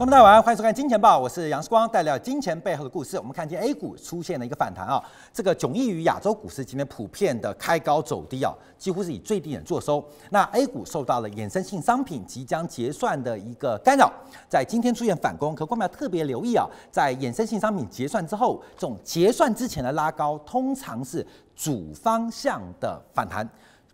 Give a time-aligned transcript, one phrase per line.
[0.00, 3.18] 朋友们大家晚上欢迎收看《金钱报》，我是杨世光，带来金钱背后的故事。
[3.18, 4.98] 我们看见 A 股出现了一个反弹啊，
[5.30, 10.02] 这个迥异于亚洲股市今天普遍的开高走低啊，几乎是以最低点做收。
[10.30, 14.10] 那 A 股受到了衍生性商品即将结算的一个干扰，
[14.48, 15.54] 在今天出现反攻。
[15.54, 23.46] 可观众要特别留意啊，在衍生性商品结算之后，这种结算之前的拉高，通常是主方向的反弹，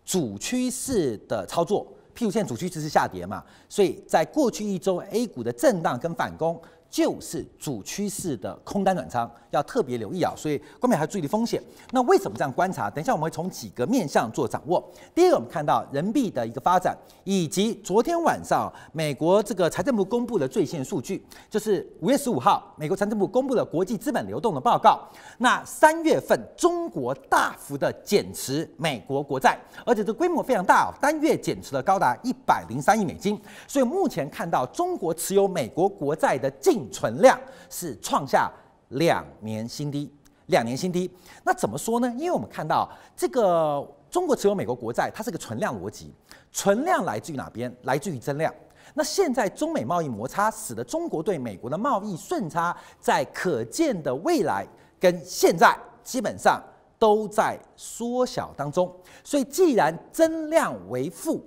[0.05, 1.85] 主趋势的操作。
[2.17, 6.61] 譬如现在主趋势是下跌嘛，所以在过去一周 A 股的震荡跟反攻，
[6.97, 10.33] 就是主趋势的空单转仓，要特别留意啊！
[10.35, 11.63] 所以观众还要注意的风险。
[11.91, 12.89] 那为什么这样观察？
[12.89, 14.83] 等一下我们会从几个面向做掌握。
[15.15, 25.07] 第一个，我们看到人民币的一个发展，以及昨天晚上美国这个财政部公布的最新数据，就是五月十五号，美国财政部公布了国际资本流动的报告。
[25.37, 33.39] 那三月份中国大幅的减持美国国债，而且这规模非常大，单月减持了高达一百零三亿美金。
[33.69, 38.51] 所以目前看到中国持有美国国债的净存量是创下
[38.91, 40.13] 两年新低，
[40.47, 41.11] 两年新低。
[41.45, 42.13] 那怎么说呢？
[42.17, 46.15] 因为我们看到这个中国持有美国国债，它是个存量逻辑，
[46.53, 47.75] 存量来自于哪边？
[47.83, 48.53] 来自于增量。
[48.95, 54.67] 那现在中美贸易摩擦，使得中国对美国的贸易顺差，在可见的未来
[54.99, 56.63] 跟现在基本上
[56.99, 58.91] 都在缩小当中。
[59.25, 61.45] 所以，既然增量为负，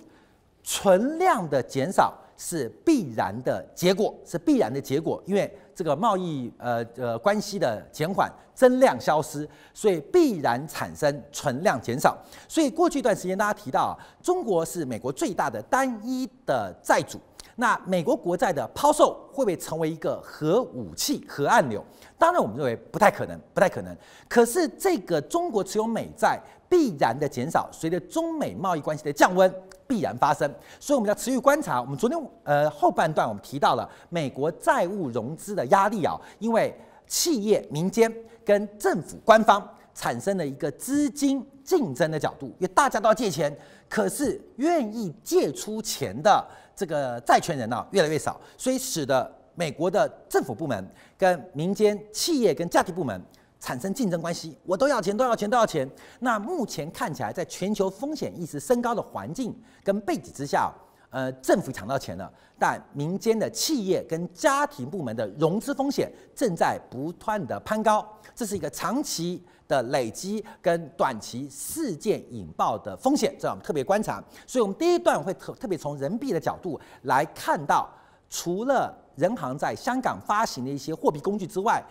[0.62, 2.14] 存量的减少。
[2.42, 12.16] 是必然的结果，是必然的结果，因为这个贸易呃呃关系的减缓，增量消失，所以必然产生存量减少。
[12.48, 17.20] 所以过去一段时间，大家提到啊，中国是美国最大的单一的债主，
[17.56, 21.84] 那美国国债的抛售会不会成为一个核武器、核按钮？
[22.18, 23.96] 当然，我们认为不太可能，不太可能。
[24.28, 29.52] 可是这个中国持有美债必然的减少，随着中美贸易关系的降温。
[29.86, 31.80] 必然发生，所以我们要持续观察。
[31.80, 36.72] 我们昨天呃后半段我们提到了美国债务融资的压力啊，因为
[37.08, 38.08] 企业、民间
[38.44, 43.52] 跟政府官方产生了一个资金竞争的角度，因为大家都要借钱，
[43.88, 46.46] 可是愿意借出钱的
[46.80, 50.82] 这个债权人呢越来越少，所以使得美国的政府部门
[51.18, 53.22] 跟民间企业跟家庭部门。
[53.62, 55.86] 产生竞争关系，我都要钱，都要钱，都要钱。
[56.20, 59.54] 那目前看起来，在全球风险意识升高的环境
[59.84, 60.72] 跟背景之下，
[61.10, 74.22] 呃，政府抢到钱了，但民间的企业跟家庭部门的融资风险正在不断的攀高，这是一个长期的累积跟短期事件引爆的风险，这我们特别观察。
[74.46, 77.88] 所以，我们第一段会特特别从人民币的角度来看到，
[78.28, 81.82] 除了人行在香港发行的一些货币工具之外，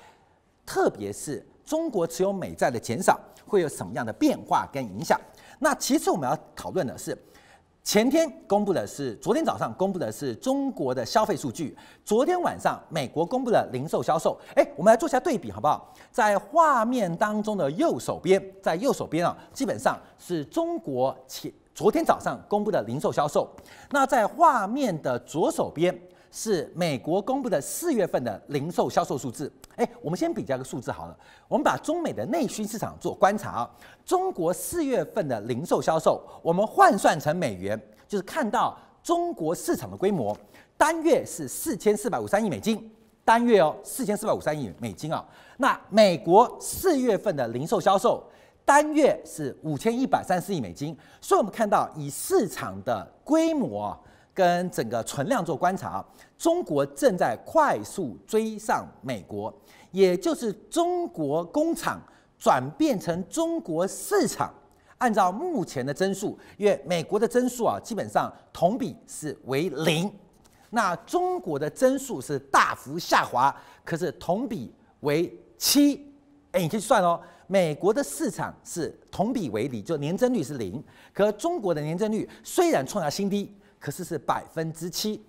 [0.65, 1.43] 特别是。
[1.65, 5.21] 中国持有美债的减少会有什么样的变化跟影响？
[5.59, 7.15] 那其次我们要讨论的是，
[7.83, 11.75] 前天公布的是，昨天早上公布的是中国的消费数据，
[12.05, 14.39] 昨天晚上美国公布的零售销售。
[14.55, 15.91] 诶，我们来做一下对比好不好？
[16.11, 23.49] 在画面当中的右手边，在右手边啊，基本上是中国前昨天早上公布的零售销售。
[23.89, 25.99] 那在画面的左手边。
[26.31, 29.51] 是美国公布的四月份的零售销售数字。
[29.77, 31.17] 诶，我们先比较个数字好了。
[31.47, 33.71] 我们把中美的内需市场做观察啊。
[34.05, 40.37] 中国四月份的零售销售，我们换算成美元，就是看到中国市场的规模，
[40.77, 42.91] 单月是四千四百五十三亿美金，
[43.23, 45.25] 单月哦，四千四百五十三亿美金啊。
[45.57, 48.21] 那美国四月份的零售销售，
[48.65, 50.95] 单月是五千一百三十四亿美金。
[51.21, 53.99] 所以，我们看到以市场的规模啊。
[54.39, 56.01] 跟整个存量做观察，
[56.37, 59.53] 中国正在快速追上美国，
[59.91, 62.01] 也就是中国工厂
[62.37, 64.49] 转变成中国市场。
[64.97, 70.09] 按照目前的增速，因为美国的增速啊，基本上同比是为零，
[70.69, 76.09] 那中国的增速是大幅下滑，可是同比为七。
[76.53, 80.81] 哎，你可以算哦，美国的市场是同比为零，就年增率是零，
[81.13, 83.53] 可中国的年增率虽然创下新低。
[83.79, 85.23] 可是是百分之七，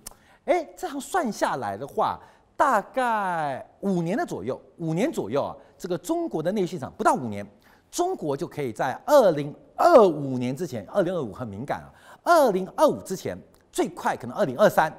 [0.44, 2.18] 哎，这样算下来的话，
[2.56, 7.46] 大概五年的左右，五年左右啊，这个中国的内需市场不到五年，
[7.90, 11.88] 中国就可以在二零二五年之前，二零二五很敏感啊，
[12.24, 13.38] 二零二五之前
[13.70, 14.92] 最快可能二零二三，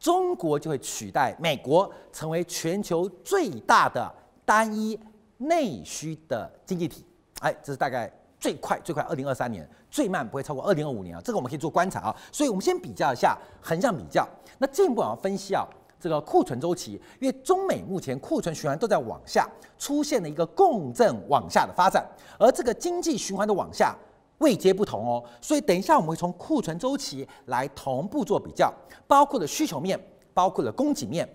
[0.00, 4.12] 中国就会取代美国成为全球最大的
[4.44, 4.98] 单一
[5.38, 7.06] 内需的经济体，
[7.40, 8.12] 哎，这是大概。
[8.38, 12.16] 最快最快，二零二三年最慢不会超过二零二五年啊，这个我们可以做观察啊。
[12.30, 14.28] 所以，我们先比较一下横向比较。
[14.58, 15.66] 那进一步我要分析啊，
[15.98, 19.48] 这个库存周期，因为中美目前库存循环都在往下，
[19.78, 22.06] 出现了一个共振往下的发展，
[22.38, 23.96] 而这个经济循环的往下
[24.36, 25.24] 位阶不同哦。
[25.40, 28.70] 所以，等一下我们会从库存周期来同步做比较，
[29.06, 29.98] 包括了需求面，
[30.34, 31.26] 包括了供给面，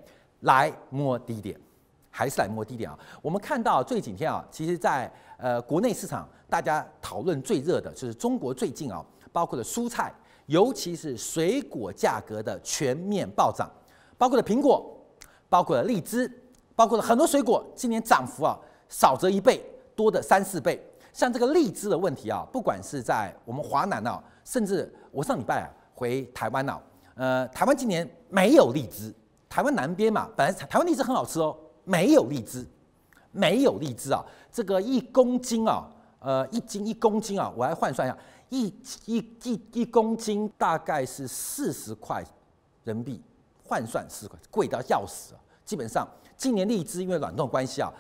[0.42, 1.60] 来摸低点，
[2.12, 2.96] 还是来摸低点啊？
[3.24, 9.02] 我们看到最几天啊，其实在呃国内市场，大家讨论最热的就是中国最近啊，
[9.32, 10.14] 包括了蔬菜，
[10.48, 13.72] 尤其是水果价格的全面暴涨，
[14.18, 14.94] 包括了苹果，
[15.48, 16.30] 包括了荔枝，
[16.76, 18.60] 包括了很多水果，今年涨幅啊
[18.90, 19.64] 少则一倍，
[19.96, 20.78] 多的三四倍。
[21.14, 26.82] 像这个荔枝的问题啊，不管是在我们华南啊，甚至我上礼拜啊回台湾啊，
[27.16, 29.14] 呃，台湾今年没有荔枝。
[29.48, 31.56] 台湾南边嘛，本来台湾荔枝很好吃哦，
[31.86, 32.68] 没有荔枝，
[33.32, 34.22] 没有荔枝啊，
[34.52, 35.90] 这个一公斤啊，
[36.22, 38.18] 呃，一斤一公斤啊，我来换算一下，
[38.50, 38.68] 一
[39.06, 42.24] 一一一公斤大概是四十块
[42.84, 43.22] 人民币，
[43.64, 45.42] 换算四十块，贵到要死啊！
[45.66, 46.08] 基本上
[46.38, 47.92] 今年荔枝因为暖冬关系啊，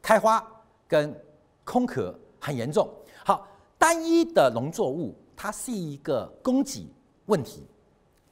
[0.00, 0.42] 开花
[0.88, 1.14] 跟
[1.64, 2.88] 空壳很严重。
[3.24, 3.46] 好，
[3.76, 6.88] 单一的农作物它是一个供给
[7.26, 7.66] 问题，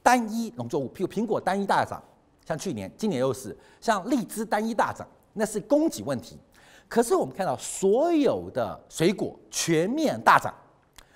[0.01, 2.01] 单一农作物，譬如苹果单一大涨。
[2.47, 6.39] 像去年、今年又是像荔枝单一大涨，那是供给问题。
[6.87, 10.53] 可是我们看到所有的水果全面大涨，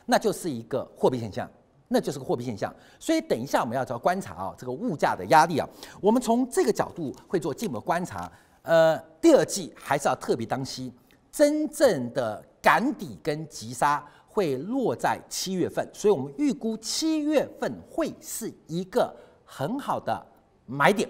[0.05, 1.49] 那就是一个货币现象，
[1.87, 2.73] 那就是个货币现象。
[2.99, 5.69] 所以等一下我们要要观察啊，这个物价的压力啊，
[6.01, 8.29] 我们从这个角度会做进一步观察。
[8.63, 10.93] 呃，第二季还是要特别当心，
[11.31, 20.25] 真正的赶底跟急杀会落在七月份，所以我们预估七月份会是一个很好的
[20.65, 21.09] 买点。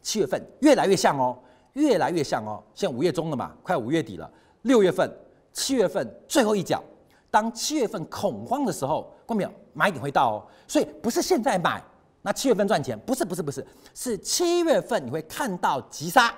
[0.00, 1.36] 七月份越来越像哦，
[1.76, 2.62] 越来越像哦。
[2.74, 4.30] 现在五月中了嘛，快五月底了。
[4.62, 5.10] 六月份、
[5.52, 6.82] 七月份最后一脚，
[7.30, 9.50] 当七月份恐慌的时候，看到没有？
[9.74, 10.36] 买点会到哦。
[10.66, 11.82] 所以不是现在买，
[12.22, 13.64] 那七月份赚钱，不是不是不是，
[13.94, 16.34] 是七月份你会看到急杀，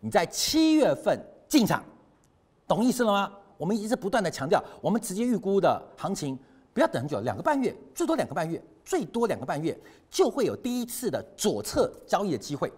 [0.00, 1.84] 你在七月份进场，
[2.66, 3.32] 懂意思了吗？
[3.58, 6.36] 我们一直不断的强调，我们直接预估的行情
[6.72, 9.78] 不要等很久，两个半月，最多两个半月，最多两个半月
[10.10, 12.72] 就会有第一次的左侧交易的机会。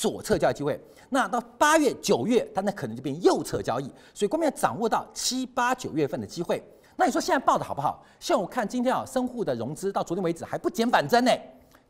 [0.00, 0.80] 左侧交易机会，
[1.10, 6.62] 那到八月、九月，它那可能就变右侧交易，所以关键要掌握到七八九月份的机会。
[6.96, 8.02] 那你说现在报的好不好？
[8.18, 11.30] 像我看今天啊，生护的融资到昨天为止还不减反增呢，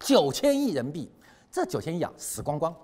[0.00, 1.12] 九千亿人民币，
[1.52, 2.74] 这九千亿啊死光光，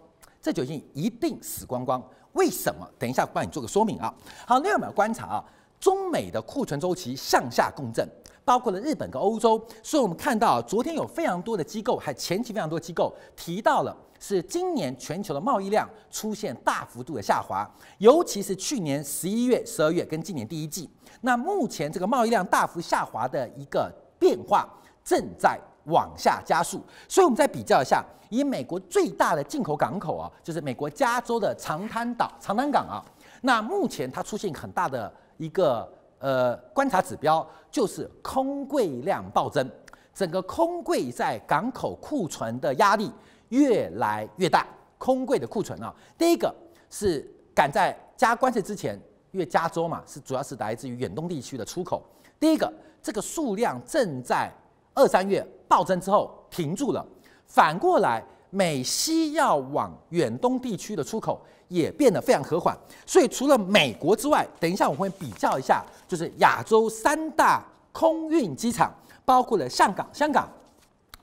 [0.40, 2.00] 这九千亿一定死光光。
[2.34, 2.88] 为什么？
[2.96, 4.14] 等一下帮你做个说明啊。
[4.46, 5.44] 好，另外我们要观察啊，
[5.80, 8.08] 中美的库存周期向下共振，
[8.46, 13.94] 包括了日本跟欧洲，所以我们看到昨天有非常多的机构，还前期非常多机构提到了。
[14.18, 20.88] 是今年全球的贸易量出现大幅度的下滑，尤其是去年十一月、十二月跟今年第一季。
[21.20, 24.66] 那目前这个贸易量大幅下滑的一个变化
[25.04, 26.80] 正在往下加速。
[27.06, 33.04] 所以，我们再比较一下，以美国最大的进口港口啊，就是美国加州的长滩岛、长滩港啊。
[33.42, 35.86] 那目前它出现很大的一个
[36.18, 39.70] 呃观察指标，就是空柜量暴增，
[40.14, 43.12] 整个空柜在港口库存的压力。
[43.50, 44.66] 越来越大，
[44.98, 46.52] 空柜的库存啊，第一个
[46.90, 47.24] 是
[47.54, 52.02] 赶在加关税之前，因为加州嘛是主要是来自于远东地区的出口。
[52.40, 54.50] 第一个，这个数量正在
[54.94, 57.06] 二三月暴增之后停住了，
[57.46, 58.20] 反过来
[58.50, 62.76] 美西要往远东地区的出口也变得非常和缓。
[63.04, 68.92] 所以除了美国之外，等一下我会比较一下，就是亚洲三大空运机场，
[69.24, 70.48] 包括了香港、香港，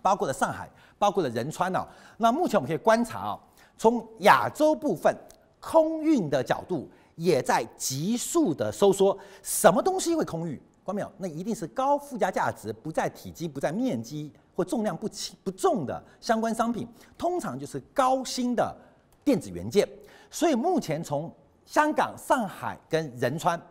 [0.01, 0.69] 包括了上海。
[0.99, 3.39] 包括了仁川哦，那目前我们可以观察啊，
[3.77, 5.13] 从亚洲部分
[5.59, 9.17] 空运的角度也在急速的收缩。
[9.41, 10.57] 什么东西会空运？
[10.81, 11.11] 关没有？
[11.17, 16.87] 那一定是高附加价值、不在体积、不在面积或重量不轻不重的相关商品，
[17.17, 18.73] 通常就是高新的
[19.25, 19.85] 电子元件。
[20.33, 21.31] 所以目前从
[21.63, 23.61] 香港、上海跟仁川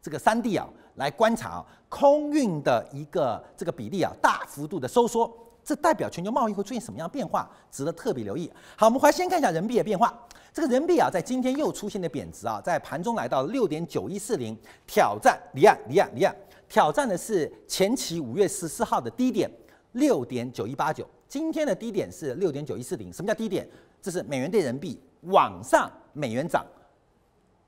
[0.00, 5.36] 这个三地啊来观察啊，空运的一个这个比例啊大幅度的收缩。
[5.64, 8.48] 这代表全球贸易会出现什么样变化，值得特别留意。
[8.76, 10.16] 好，我们回来先看一下人民币的变化。
[10.52, 16.32] 这个人民币啊，在今天又出现了贬值啊，在盘中来到六点九一四零，挑战离岸，离岸，离岸，
[16.68, 19.50] 挑战的是前期五月十四号的低点
[19.94, 21.04] 六点九一八九。
[21.28, 23.12] 今天的低点是六点九一四零。
[23.12, 23.68] 什么叫低点？
[24.00, 26.64] 这是美元对人民币往上，美元涨，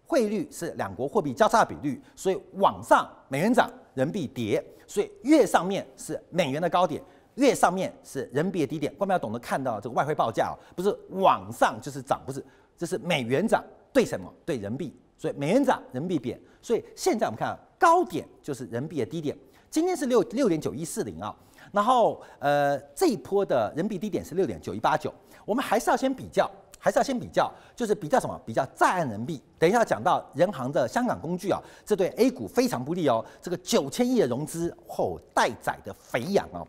[0.07, 7.03] 汇率是两国货币交叉比率，所以往上美元涨，人民币跌，所以越上面是美元的高点。
[7.35, 12.45] 越上面是人民币的低点，我们要懂得看到这个外汇报价哦，不是往上就是涨，不是，
[12.77, 13.63] 这是美元涨
[13.93, 14.29] 对什么？
[14.45, 16.37] 对人民币，所以美元涨，人民币贬。
[16.61, 19.39] 所以现在我们看高点就是人民币的低点，
[19.71, 21.33] 今天是六六点九一四零啊，
[21.71, 28.41] 然后呃这一波的人民币低点是六点九一八九，我们还是要先比较，还是要先比较，就是比较什么？
[28.47, 29.43] 比较在岸人民币。
[29.59, 36.67] 等一下讲到人行的香港工具啊，这对 A 股非常不利哦，这个九千亿的融资后待宰的肥羊哦。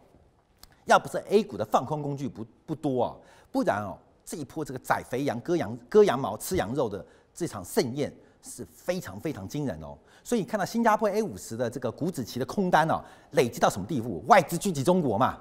[0.86, 3.16] 要不是 A 股的放空工具不不多啊，
[3.52, 8.12] 不然哦，这一波这个宰肥羊、割羊、割羊毛、吃羊肉的这场盛宴
[8.42, 9.96] 是非常非常惊人哦。
[10.24, 13.00] 所以你看到新加坡 A 五十的这个股指期的空单哦，
[13.32, 14.24] 累积到什么地步？
[14.28, 15.38] 外资聚集中国嘛，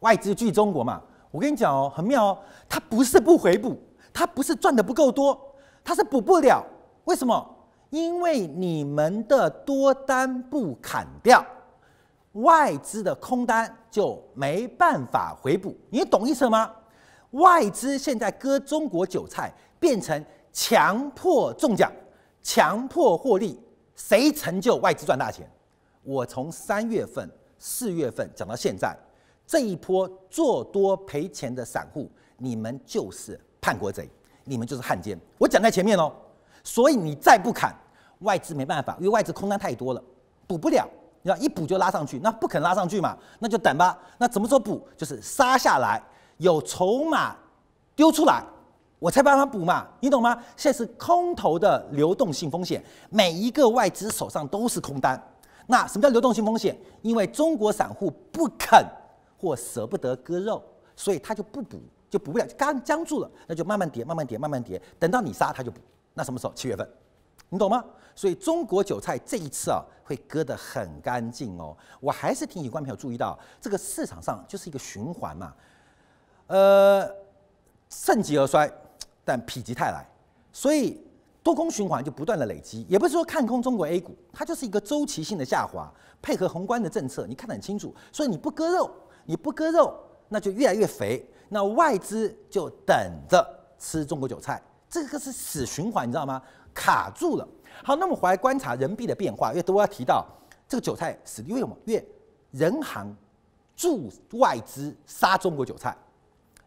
[0.00, 1.02] 外资聚中国嘛。
[1.34, 2.38] 我跟你讲哦，很妙哦，
[2.68, 3.76] 它不是不回补，
[4.12, 5.36] 它不是赚的不够多，
[5.82, 6.64] 它是补不了。
[7.06, 7.44] 为什么？
[7.90, 11.44] 因为你们的多单不砍掉，
[12.34, 15.76] 外资的空单就没办法回补。
[15.90, 16.70] 你懂意思吗？
[17.32, 21.90] 外资现在割中国韭菜，变成强迫中奖、
[22.44, 23.60] 强迫获利，
[23.96, 25.50] 谁成就外资赚大钱？
[26.04, 28.96] 我从三月份、四月份讲到现在，
[29.46, 34.08] 这一波做多赔钱的散户，你们就是叛国贼，
[34.44, 35.18] 你们就是汉奸。
[35.38, 36.12] 我讲在前面喽，
[36.62, 37.74] 所以你再不砍，
[38.20, 40.02] 外资没办法，因为外资空单太多了，
[40.46, 40.88] 补不了。
[41.22, 43.98] 你要一补就拉上去，那不肯拉上去嘛，那就等吧。
[44.18, 44.86] 那怎么说补？
[44.96, 46.02] 就是杀下来。
[46.36, 47.34] 有筹码
[47.94, 48.44] 丢出来，
[48.98, 50.34] 我才帮他补嘛，你懂吗？
[50.56, 55.18] 现在是空头的流动性风险，每一个外资手上都是空单。
[55.66, 56.76] 那什么叫流动性风险？
[57.00, 58.84] 因为中国散户不肯
[59.44, 60.62] 或舍不得割肉，
[60.96, 65.80] 所以他就不补，就补不了，刚僵住了，那就慢慢跌，慢慢跌，慢慢跌，等到你杀他就补。
[66.14, 66.52] 那什么时候？
[66.54, 66.88] 七月份，
[67.48, 67.84] 你懂吗？
[68.14, 71.76] 所以中国韭菜这一次啊，会割得很干净哦。
[71.98, 75.52] 我还是提醒观众朋友注意到，这个市场上就是一个循环嘛。
[76.46, 77.10] 呃，
[77.90, 78.70] 盛极而衰，
[79.24, 80.06] 但否极泰来，
[80.52, 81.04] 所以
[81.42, 87.92] 多空循环就不断的累积，也不是说看空中国 A 股，它就是一个周期性的下滑，配合宏观的政策，你看得很清楚。
[88.12, 88.88] 所以你不割肉，
[89.24, 89.94] 你不割肉，
[90.28, 92.96] 那就越来越肥，那外资就等
[93.28, 93.46] 着
[93.78, 96.40] 吃中国韭菜，这个是死循环，你知道吗？
[96.72, 97.48] 卡住了。
[97.82, 100.26] 好，那么回来观察人民币的变化，因为都要提到
[100.68, 102.04] 这个韭菜死的越猛，越
[102.50, 103.14] 人行
[103.74, 105.96] 助外资杀中国韭菜。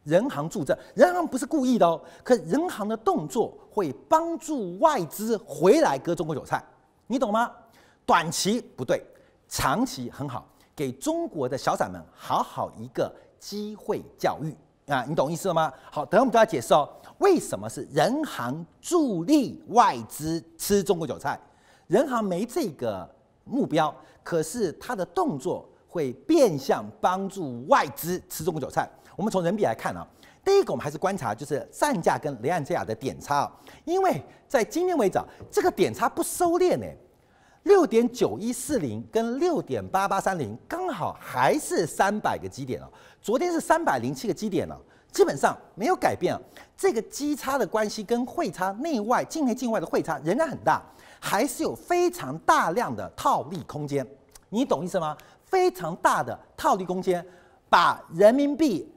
[0.04, 6.64] 人行助阵，人行不是故意的哦，可人行的动作会帮助外资回来割中国韭菜，
[7.08, 7.52] 你懂吗？
[8.06, 9.04] 短期不对，
[9.50, 10.48] 长期很好，
[10.78, 14.56] 给中国的小散们好好一个机会教育
[14.94, 15.74] 啊，你懂意思了吗？
[15.92, 21.38] 好，等下我们就要解释哦，为什么是人行助力外资吃中国韭菜？
[21.88, 23.10] 人行没这个
[23.44, 23.94] 目标，
[24.24, 28.88] 可是他的动作会变相帮助外资吃中国韭菜。
[29.16, 30.08] 我们从人民币来看啊，
[30.46, 33.52] 第一个我们还是观察就是战价跟离岸价的点差啊，
[33.84, 35.20] 因为在今天为止，
[35.50, 36.86] 这个点差不收敛呢，
[37.68, 42.88] 六点九一四零跟六点八八三零刚好还是三百个基点哦，
[43.22, 44.82] 昨天是三百零七个基点了，
[45.12, 46.42] 基本上没有改变啊，
[46.78, 50.82] 这个基差的关系跟汇差内外境内境外的汇差仍然很大，
[51.20, 54.08] 还是有非常大量的套利空间，
[54.50, 55.16] 你懂意思吗？
[55.44, 57.24] 非常大的套利空间，
[57.70, 58.90] 把人民币。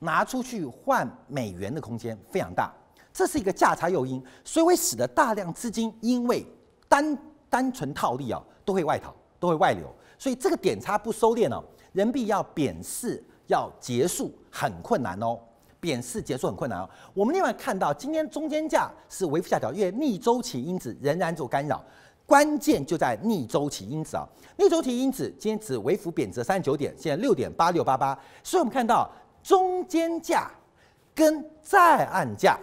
[0.00, 2.72] 拿出去换美元的空间非常大，
[3.12, 6.46] 这是一个价差诱因，所以会使得大量资金因为
[6.88, 7.18] 单
[7.48, 9.86] 单纯套利啊，都会外逃，都会外流，
[10.18, 11.62] 所以这个点差不收敛哦，
[11.92, 15.38] 人民币要贬势要结束很困难哦，
[15.80, 16.90] 贬势结束很困难哦。
[17.14, 21.84] 我们另外看到今天中间价是微幅下调，因为逆周期因子仍然做干扰，
[22.26, 24.26] 关键就在逆周期因子啊，
[24.56, 29.10] 逆周期因子今天只微幅贬值三十九点，现在六点八六八八，所以我们看到。
[29.40, 30.50] 中间价
[31.14, 32.58] 跟在岸价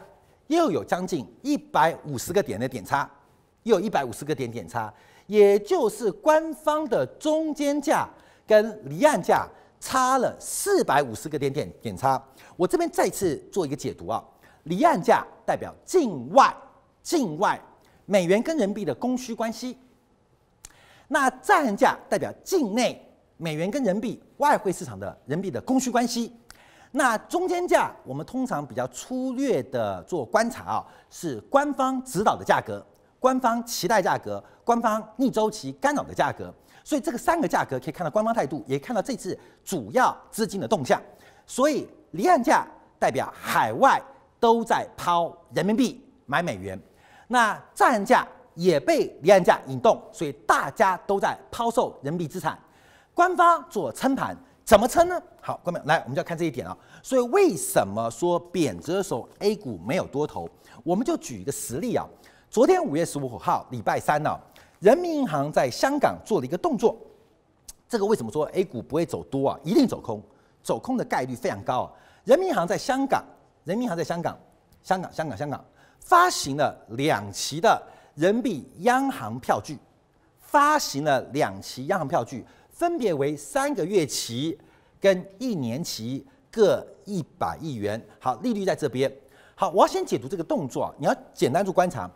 [0.47, 3.09] 又有将近一百五十个点的点差，
[3.65, 4.93] 又有一百五十个点点差，
[5.25, 8.07] 也就是官方的中间价
[8.45, 9.47] 跟离岸价
[9.79, 12.23] 差了四百五十个点点点差。
[12.55, 14.23] 我这边再次做一个解读啊，
[14.63, 16.55] 离岸价代表境外
[17.01, 17.59] 境外
[18.05, 19.75] 美元跟人民币的供需关系，
[21.07, 23.03] 那在岸价代表境内
[23.37, 26.31] 美元跟人民币外汇市场的人民币的供需关系。
[26.91, 32.85] 那中间价，我们通常比较粗略的做观察啊，是官方指导的价格，
[33.25, 36.53] 官方期待价格，官方逆周期干扰的价格。
[36.83, 41.01] 所以这个三个价格可以看到官方态度，也看到这次主要资金的动向。
[41.47, 42.67] 所以离岸价
[42.99, 43.99] 代表海外
[44.39, 46.79] 都在抛人民币买美元，
[47.27, 52.55] 那在岸价也被离岸价引动，所以大家都在抛售人民币资产。
[53.15, 54.37] 官方做撑盘。
[54.63, 55.21] 怎么撑呢？
[55.41, 56.75] 好，各位来，我们就要看这一点啊。
[57.03, 60.49] 所以为什么说贬值的时候 A 股没有多头？
[60.83, 62.03] 我们就举一个实例啊。
[62.49, 64.39] 昨天五月十五号，礼拜三呢、
[64.79, 66.95] 人民银行在香港做了一个动作。
[67.87, 69.59] 这个为什么说 A 股不会走多啊？
[69.63, 70.21] 一定走空，
[70.63, 71.91] 走空的概率非常高啊。
[72.23, 73.23] 人民银行在香港，
[73.65, 74.37] 人民银行在香港，
[74.83, 75.63] 香港，香港，香港
[75.99, 77.81] 发行了两期的
[78.15, 79.77] 人民币央行票据，
[80.39, 82.45] 发行了两期央行票据。
[82.71, 84.57] 分别为三个月期
[84.99, 88.01] 跟一年期，各一百亿元。
[88.19, 89.11] 好，利率在这边。
[89.55, 92.09] 好，我要先解读这个动作，你要简单做观察。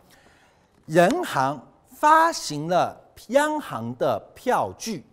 [0.90, 1.56] 人行
[1.86, 5.06] 发行了央行的票据，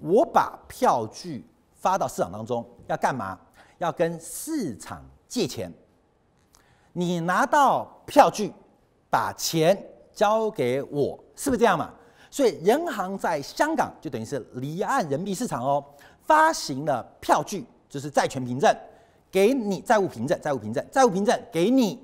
[0.00, 3.38] 我把票据发到市场当中，要干嘛？
[3.78, 5.72] 要跟市场借钱。
[6.92, 8.52] 你拿到票据，
[9.08, 9.80] 把钱
[10.12, 11.92] 交给我，是不是这样嘛？
[12.28, 15.84] 所以人行在香港就等于是离岸人民币市场哦，
[16.26, 18.76] 发行了票据，就是债权凭证，
[19.30, 22.02] 给你债务凭证，债务凭证，债务凭证给你，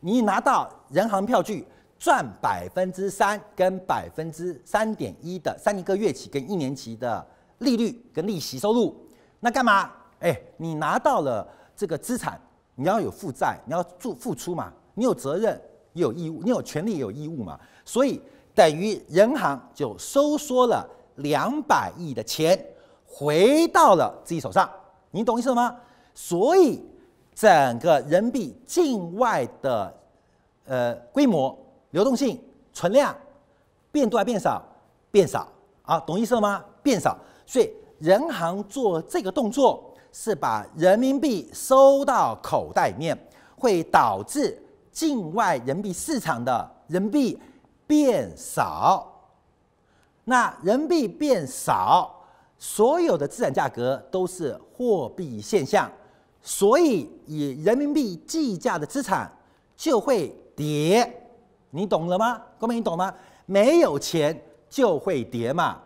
[0.00, 1.66] 你拿到人行票据
[1.98, 7.26] 赚百分之三跟百分之三点一的三个月期跟一年期的
[7.58, 8.96] 利率跟利息收入，
[9.40, 9.90] 那干嘛？
[10.20, 12.40] 哎，你拿到了这个资产。
[12.80, 15.60] 你要有负债，你要做付出嘛，你有责任
[15.94, 18.22] 也有义务，你有权利也有义务嘛，所以
[18.54, 22.56] 等于人行就收缩了两百亿的钱
[23.04, 24.70] 回到了自己手上，
[25.10, 25.76] 你懂意思吗？
[26.14, 26.80] 所以
[27.34, 29.92] 整个人民币境外的
[30.64, 31.58] 呃规模、
[31.90, 32.40] 流动性、
[32.72, 33.16] 存量
[33.90, 34.62] 变多变少？
[35.10, 35.48] 变少
[35.82, 36.64] 啊，懂意思了吗？
[36.82, 37.16] 变少，
[37.46, 39.84] 所以人行做这个动作。
[40.10, 43.16] 是把人民币收到口袋里面，
[43.56, 47.38] 会导致境外人民币市场的人民币
[47.86, 49.06] 变少。
[50.24, 52.22] 那人民币变少，
[52.56, 55.88] 所有的资产价格都是货币现象，
[56.40, 59.30] 所以以人民币计价的资产
[59.76, 61.27] 就会跌。
[61.70, 62.40] 你懂了吗？
[62.58, 63.12] 各位，你懂吗？
[63.46, 65.78] 没有钱就会跌嘛，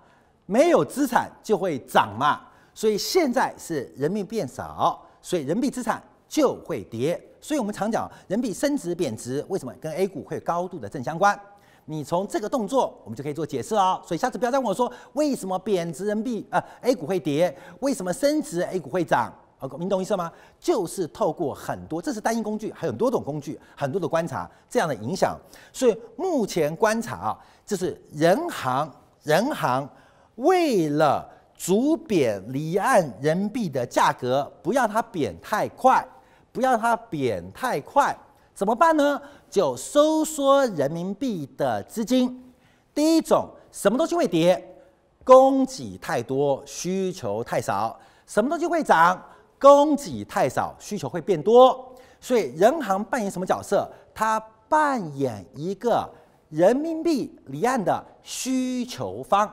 [0.47, 2.41] 没有资产就会涨嘛。
[2.75, 7.21] 所以现在是人民币变少，所以人民币资产就会跌。
[7.41, 11.39] 所以我们常讲人民币升值贬值，为什么跟 A 股会高度的正相关？
[11.85, 14.01] 你从这个动作，我们就可以做解释哦。
[14.07, 19.33] 所以下次不要再问我说为什么贬值人民币啊 A 股会跌，为什么升值 A 股会涨？
[19.63, 20.31] 啊，您懂意思吗？
[20.59, 25.39] 就是透过很多，这是单一工具，还有很多种工具，很多的观察这样的影响。
[25.73, 29.89] 所以目前观察啊，就是人行人行
[30.35, 31.29] 为了。
[31.55, 36.05] 逐贬离岸人民币的价格，不要它贬太快，
[36.51, 38.13] 不要它贬太快，
[38.53, 39.23] 怎么办呢？
[39.49, 42.53] 就收缩人民币的资金。
[42.93, 44.77] 第一种，什么东西会跌？
[45.23, 47.97] 供给太多，需求太少。
[48.27, 49.23] 什么东西会涨？
[49.63, 51.95] 供给太少，需求会变多。
[52.21, 53.89] 所以，人行扮演什么角色？
[54.13, 56.11] 它扮演一个
[56.49, 59.49] 人民币离岸的需求方，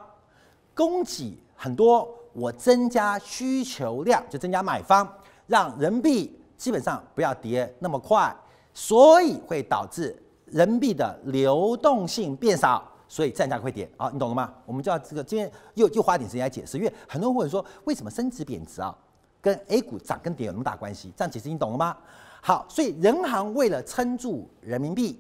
[0.74, 1.38] 供给。
[1.56, 5.08] 很多，我增加需求量，就增加买方，
[5.46, 8.34] 让人民币基本上不要跌那么快，
[8.74, 14.54] 所以会导致人民币的流动性变少，所以站价会跌啊，你懂了吗？
[14.66, 18.98] 我们就要这个今天又又花点时间来解释，因为很多人会说为什么升值贬值啊，
[19.42, 21.12] 跟 A 股涨跟跌有那么大关系？
[21.16, 21.96] 这样解释你懂了吗？
[22.42, 25.20] 好，所以人行为了撑住人民币，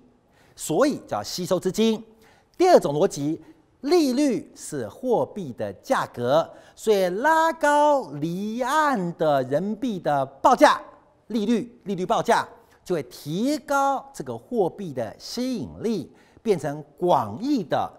[0.55, 2.03] 所以就要吸收资金。
[2.57, 3.41] 第二种逻辑。
[3.83, 10.81] 利率是货币的价格，所以拉高离岸的人民币的报价，
[11.27, 12.45] 利率利率报价
[12.83, 16.11] 就会提高这个货币的吸引力，
[16.43, 17.89] 变成广义的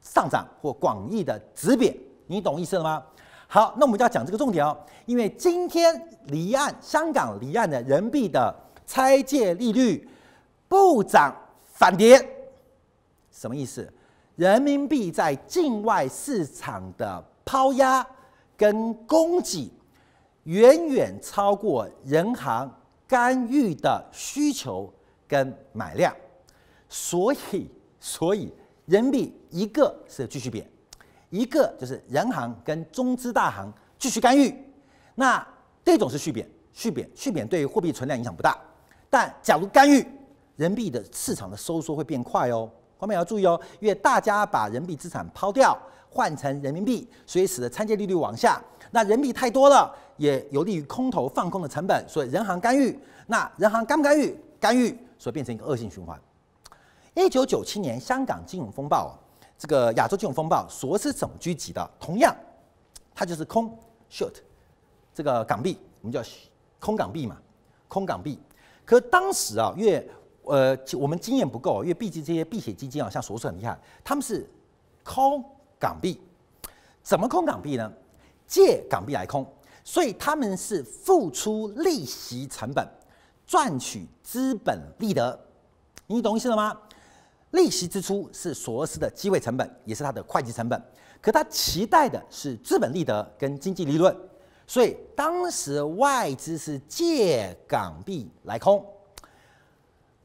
[0.00, 1.94] 上涨或广义的止贬，
[2.26, 3.02] 你懂意思了吗？
[3.54, 8.54] 好，那我们就要讲这个重点哦，因为今天离岸香港离岸的人民币的
[8.86, 10.08] 拆借利率
[10.68, 11.36] 不涨
[11.66, 12.18] 反跌，
[13.30, 13.86] 什么意思？
[14.36, 18.02] 人民币在境外市场的抛压
[18.56, 19.70] 跟供给
[20.44, 22.74] 远远超过人行
[23.06, 24.90] 干预的需求
[25.28, 26.16] 跟买量，
[26.88, 28.50] 所以所以
[28.86, 30.66] 人民币一个是继续贬，
[31.32, 34.54] 一个就是人行跟中资大行继续干预。
[35.14, 35.44] 那
[35.82, 38.54] 这种是续贬，续贬续贬对货币存量影响不大，
[39.08, 40.06] 但假如干预，
[40.56, 42.70] 人民币的市场的收缩会变快哦。
[42.98, 45.76] 后面要注意哦，因为大家把人民币资产抛掉，
[46.10, 48.62] 换成人民币，所以使得参借利率往下。
[48.90, 52.96] 那人民币太多了，也有利于空头放空的成本，所以人行干预。
[53.26, 54.38] 那人行干不干预？
[54.60, 56.20] 干预，所以变成一个恶性循环。
[57.14, 59.18] 一九九七年香港金融风暴，
[59.62, 61.90] 这个亚洲金融风暴，所是怎么聚集的？
[62.00, 62.34] 同样，
[63.14, 63.78] 它就是空
[64.10, 64.34] short
[65.14, 66.20] 这个港币，我们叫
[66.80, 67.40] 空港币嘛，
[67.86, 68.36] 空港币。
[68.84, 70.10] 可当时啊，因为
[70.46, 74.44] 呃，我们经验不够，因为毕竟这些避险基金啊，像索斯很厉害，他们是
[75.04, 75.44] 空
[75.78, 76.20] 港币，
[77.00, 77.92] 怎么空港币呢？
[78.48, 79.46] 借港币来空，
[79.84, 82.84] 所以他们是付出利息成本，
[83.46, 85.38] 赚取资本利得。
[86.08, 86.76] 你懂意思了吗？
[87.52, 90.82] 利息支出是索罗斯的机会成本，也是他的会计成本，
[91.20, 94.14] 可他期待的是资本利得跟经济利润，
[94.66, 98.84] 所以当时外资是借港币来空。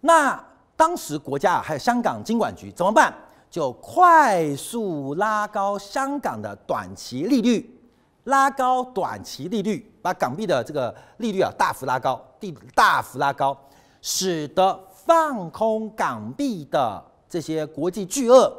[0.02, 0.44] 那
[0.76, 3.14] 当时国家还有香港金管局怎么办？
[3.50, 7.80] 就快速拉高香港的短期利率，
[8.26, 13.58] 拉高短期利率，把港币的这个利率啊大幅拉高，地大幅拉高，
[14.02, 18.52] 使得放空港币的这些国际巨鳄，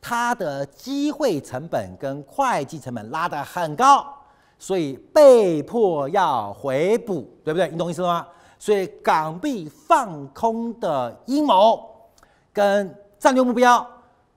[0.00, 4.06] 它的机会成本跟会计成本拉得很高，
[4.58, 7.68] 所以被迫要回补，对不对？
[7.68, 8.26] 你懂意思吗？
[8.58, 11.86] 所以港币放空的阴谋
[12.52, 13.86] 跟战略目标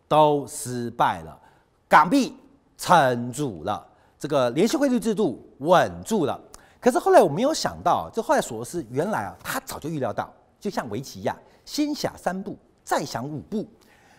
[0.08, 1.40] 都失败了，
[1.88, 2.36] 港币
[2.78, 3.86] 撑住了，
[4.20, 6.40] 这个联系汇率制度稳住了。
[6.80, 12.58] 可是后来我没有想到，就后来索罗斯原来啊，他早就预料到，就像围棋一样，先下三步，
[12.88, 13.68] 再想五步，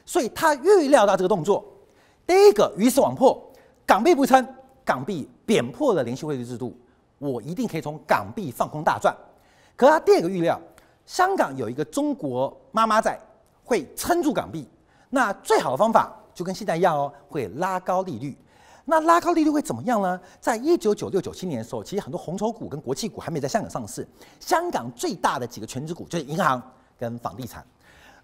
[0.05, 1.65] 所以他预料到这个动作。
[2.27, 3.43] 第一个鱼死网破，
[3.87, 4.47] 港币不撑，
[4.85, 6.77] 港币贬破了联系汇率制度，
[7.19, 9.17] 我一定可以从港币放空大赚。
[9.75, 10.61] 可他第二个预料，
[11.07, 13.19] 香港有一个中国妈妈在，
[13.65, 14.69] 会撑住港币。
[15.09, 18.37] 那最好的方法就跟现在一样哦，会拉高利率。
[18.85, 20.21] 那拉高利率会怎么样呢？
[20.43, 24.07] 在一九九六九七年的时候，其实很多红筹股跟国企股还没在香港上市。
[24.39, 26.63] 香港最大的几个全值股就是银行
[26.99, 27.65] 跟房地产，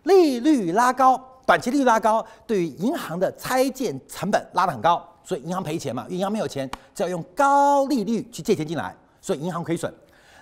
[0.04, 9.92] 利率拉高，短期利率拉高，对于银行的拆借成本拉得很高，所以银行赔钱嘛，因为银行没有钱，只要用高利率去借钱进来，所以银行亏损。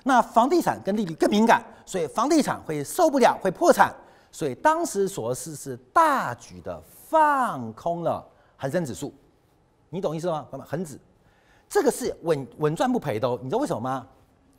[0.05, 3.94] 那房地产跟利率更敏感，所以房地产会受不了，会破产。
[4.33, 9.12] 所以当时索罗斯是大举的放空了恒生指数，
[9.90, 10.46] 你懂意思吗？
[10.51, 10.98] 朋友们恒指
[11.68, 13.38] 这个是稳稳赚不赔的哦。
[13.42, 14.07] 你知道为什么吗？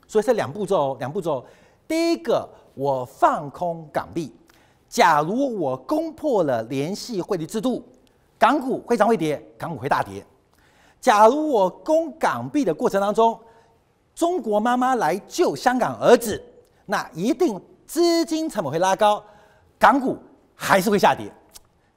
[0.07, 1.43] 所以是两步骤，两步骤。
[1.87, 4.33] 第一个，我放空港币，
[4.93, 7.83] 假如我攻破了联系汇率制度，
[8.37, 10.23] 港股会涨会跌，港股会大跌。
[11.01, 13.39] 假如我攻港币的过程当中，
[14.13, 16.39] 中国妈妈来救香港儿子，
[16.85, 19.25] 那一定资金成本会拉高，
[19.79, 20.15] 港股
[20.53, 21.33] 还是会下跌。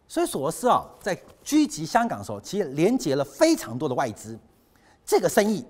[0.09, 4.39] 所以索罗斯啊，在狙击香港的时候，其实连接了非常多的外资，
[5.05, 5.63] 这个生意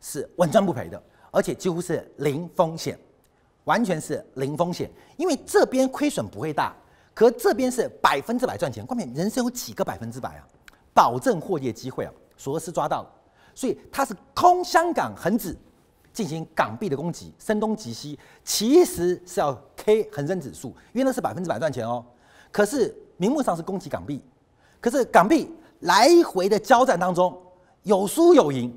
[0.00, 1.02] 是稳赚不赔的，
[1.32, 2.96] 而且几乎是零风险，
[3.70, 4.90] 完全是零风险。
[5.16, 6.74] 因为这边亏损不会大，
[7.14, 8.84] 可这边是百分之百赚钱。
[8.84, 10.42] 关键人生有几个百分之百啊？
[10.92, 12.12] 保证获利机会啊！
[12.36, 13.08] 索罗斯抓到了，
[13.54, 15.56] 所以他是空香港恒指。
[16.12, 22.04] 进行港币的攻击，声东击西，其实是要 K 恒生指数，因为那是百分之百赚钱哦。
[22.50, 24.20] 可是名目上是攻击港币，
[24.80, 25.48] 可是港币
[25.80, 27.40] 来回的交战当中
[27.84, 28.76] 有输有赢，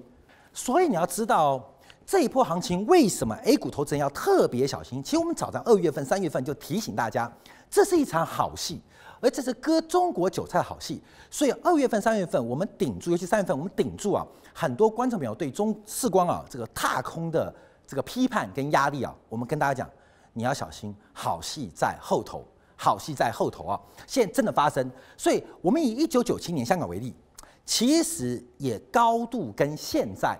[0.54, 1.73] 所以你要知道
[2.06, 5.02] 这一波行情为什么 A 股投资人要特别小心。
[5.02, 7.32] 其实我们早在二月份、三月份就提醒大家，
[7.70, 8.82] 这是一场好戏。
[9.22, 17.56] 而这是割中国韭菜的好戏，所以二月份、三月份我们顶住，尤其三月份我们顶住啊，很多观众朋友对中视光啊这个踏空的
[17.88, 19.90] 这个批判跟压力啊，我们跟大家讲，
[20.34, 23.80] 你要小心，好戏在后头，好戏在后头啊！
[24.06, 27.16] 现在真的发生，所以我们以一九九七年香港为例，
[27.64, 30.38] 其实也高度跟现在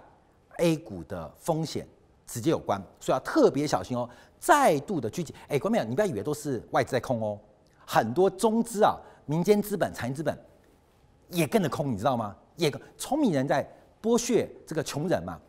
[0.58, 1.88] A 股的风险
[2.26, 5.34] 直接有关，所以要特别小心哦，再度的狙击。
[5.48, 7.40] 哎，观众朋友，你不要以为都是外资在空哦。
[7.86, 10.38] 很多中资啊，民间资本、产业资本
[11.30, 12.36] 也跟着空，你知道吗？
[12.56, 13.68] 也聪明人在
[14.02, 15.40] 剥削这个穷人嘛，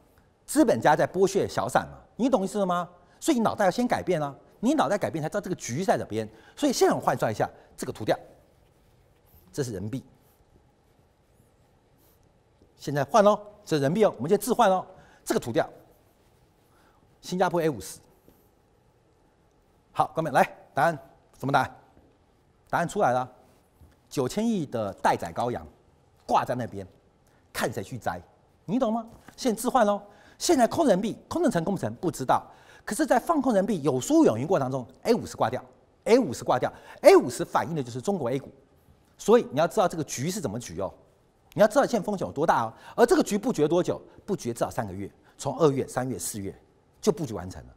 [0.46, 2.88] 资本家在剥削小散嘛，你懂意思了吗？
[3.20, 6.28] 所以你脑袋要先改变啊，你脑袋改变才知道这个局在哪边。
[6.56, 8.18] 所以现在我换算一下这个图调，
[9.52, 10.04] 这是人民币。
[12.76, 14.84] 现在换喽，这是人民币哦，我们就置换喽，
[15.24, 15.68] 这个涂掉，
[17.20, 17.98] 新加坡 A 五十。
[19.92, 20.42] 好，各位来，
[20.74, 20.98] 答案
[21.38, 21.76] 什么答案？
[22.68, 23.30] 答案出来了，
[24.08, 25.66] 九千亿的待宰羔羊
[26.26, 26.86] 挂在那边，
[27.52, 28.20] 看谁去摘，
[28.64, 29.06] 你懂吗？
[29.36, 30.02] 现在置换喽，
[30.38, 32.44] 现在空人民币空得成空不成不知道，
[32.84, 35.64] 可是，在放空人民币有输有赢过程中，A 五十挂掉
[36.04, 38.50] ，A 五十挂掉，A 五十反映的就是中国 A 股，
[39.16, 40.92] 所以你要知道这个局是怎么局哦，
[41.54, 43.98] 你要知道现在风险有多大哦，而这个局布局多久？
[44.26, 46.54] 布局至少三个月，从二月、三月、四月
[47.00, 47.74] 就布局完成了，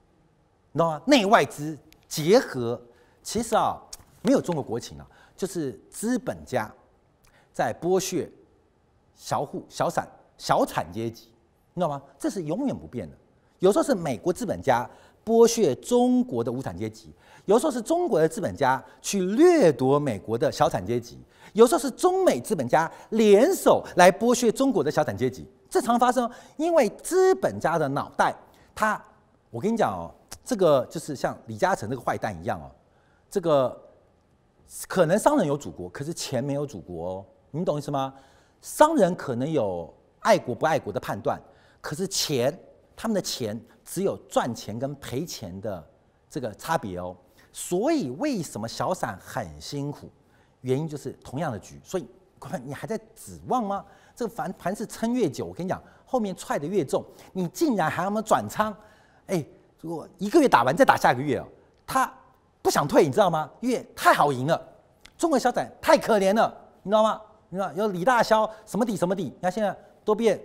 [0.73, 1.01] 你知道吗？
[1.05, 1.77] 内外资
[2.09, 2.81] 结合，
[3.23, 3.81] 其实啊。
[4.23, 6.69] 没有中国国情啊，就是资本家
[7.53, 8.29] 在剥削
[9.15, 10.05] 小户、小散、
[10.37, 11.27] 小产阶级，
[11.73, 12.01] 你知道吗？
[12.19, 13.15] 这是永远不变的。
[13.59, 14.89] 有时候是美国资本家
[15.27, 17.13] 剥削中国的无产阶级，
[17.43, 21.19] 有时候是中国的资本家去掠夺美国的小产阶级，
[21.51, 25.45] 有时候是中美资本家联手来剥削中国的小产阶级。
[25.69, 28.33] 这常发生，因为资本家的脑袋，
[28.73, 29.03] 他，
[29.49, 30.07] 我跟你讲哦，
[30.45, 32.71] 这个就是像李嘉诚这个坏蛋一样哦，
[33.29, 33.83] 这个。
[34.85, 38.13] 可能商人有祖国，可是钱没有祖国哦，你懂意思吗？
[38.61, 41.39] 商人可能有爱国不爱国的判断，
[41.79, 42.53] 可是钱
[42.97, 45.87] 他们的钱只有赚钱跟赔钱的
[46.29, 47.15] 这个差别哦。
[47.53, 50.09] 所以为什么小散很辛苦？
[50.61, 52.07] 原因就是同样的局，所以
[52.65, 53.85] 你还在指望吗？
[54.15, 58.75] 这个凡凡是撑越久，我跟你讲，后面踹得越重，你竟然还要么转仓？
[59.27, 59.45] 哎，
[59.79, 61.47] 如果一个月打完再打下个月哦，
[61.85, 62.11] 他
[62.61, 63.49] 不想退，你知道吗？
[63.61, 64.59] 因为太好赢了，
[65.17, 67.21] 中国小散太可怜了，你知道吗？
[67.49, 70.39] 你知道有李大霄什么底什么底，你看现在都变。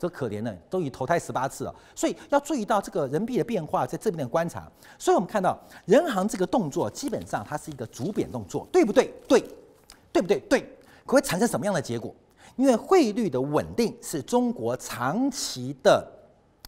[0.00, 4.66] 这可怜了，都已投胎十八次了，所以要注意到这个人民币的变化，在这边的观察。
[4.98, 9.12] 所以我们看到人行这个动作，基本上它是一个逐贬动作，对不对？
[9.28, 9.44] 对，
[10.10, 10.40] 对不对？
[10.48, 10.62] 对，
[11.04, 12.14] 可会产生什么样的结果？
[12.56, 16.10] 因为汇率的稳定是中国长期的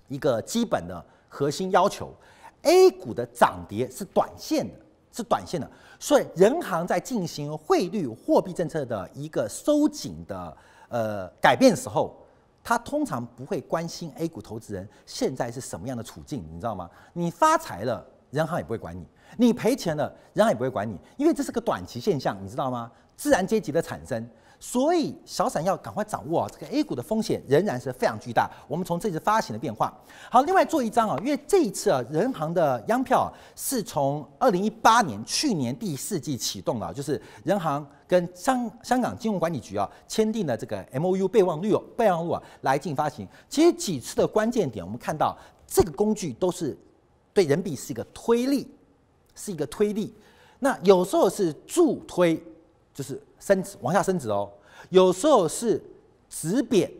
[0.08, 2.14] 一个基本的核心要求
[2.62, 4.74] ，A 股的涨跌是短线的，
[5.10, 10.56] 是短线的，所以人行在进行汇率货币政策的一个收紧的
[10.90, 12.18] 呃改变时候。
[12.62, 16.88] 他通常不会关心 A 股投资人现在是什么样的处境，你知道吗？
[17.12, 19.02] 你发财了，人行也不会管你；
[19.36, 22.90] 你赔钱了，人行也不会管你，因为这是个短期现象，你知道吗？
[23.16, 24.28] 自然阶级的产生。
[24.64, 28.48] 所以小散要赶快掌握啊，这个 A 股的风险仍然是非常巨大。
[28.68, 29.92] 我们从这次发行的变化，
[30.30, 43.26] 好，另外做一张啊，因为这一次啊，人行的央票是从二零一八年去年第四季启动的，就是人行跟香香港金融管理局啊签订了这个 MOU 备忘录备忘录啊来进行发行。
[43.48, 46.78] 其实几次的关键点，我们看到这个工具都是
[47.34, 48.70] 对人民币是一个推力，
[49.34, 50.14] 是一个推力。
[50.60, 52.40] 那有时候是助推。
[52.94, 54.50] 就是升值往下升值哦，
[54.90, 55.82] 有时候是
[56.28, 56.90] 止贬，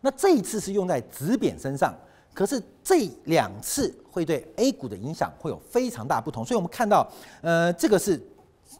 [0.00, 1.94] 那这一次是用在止贬身上，
[2.32, 7.06] 可是这两次会对 A 股的影响会有非常大不同，所以我们看到，
[7.42, 8.18] 呃，这个是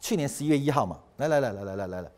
[0.01, 2.11] 去年十一月一号嘛，来来来来来来来来，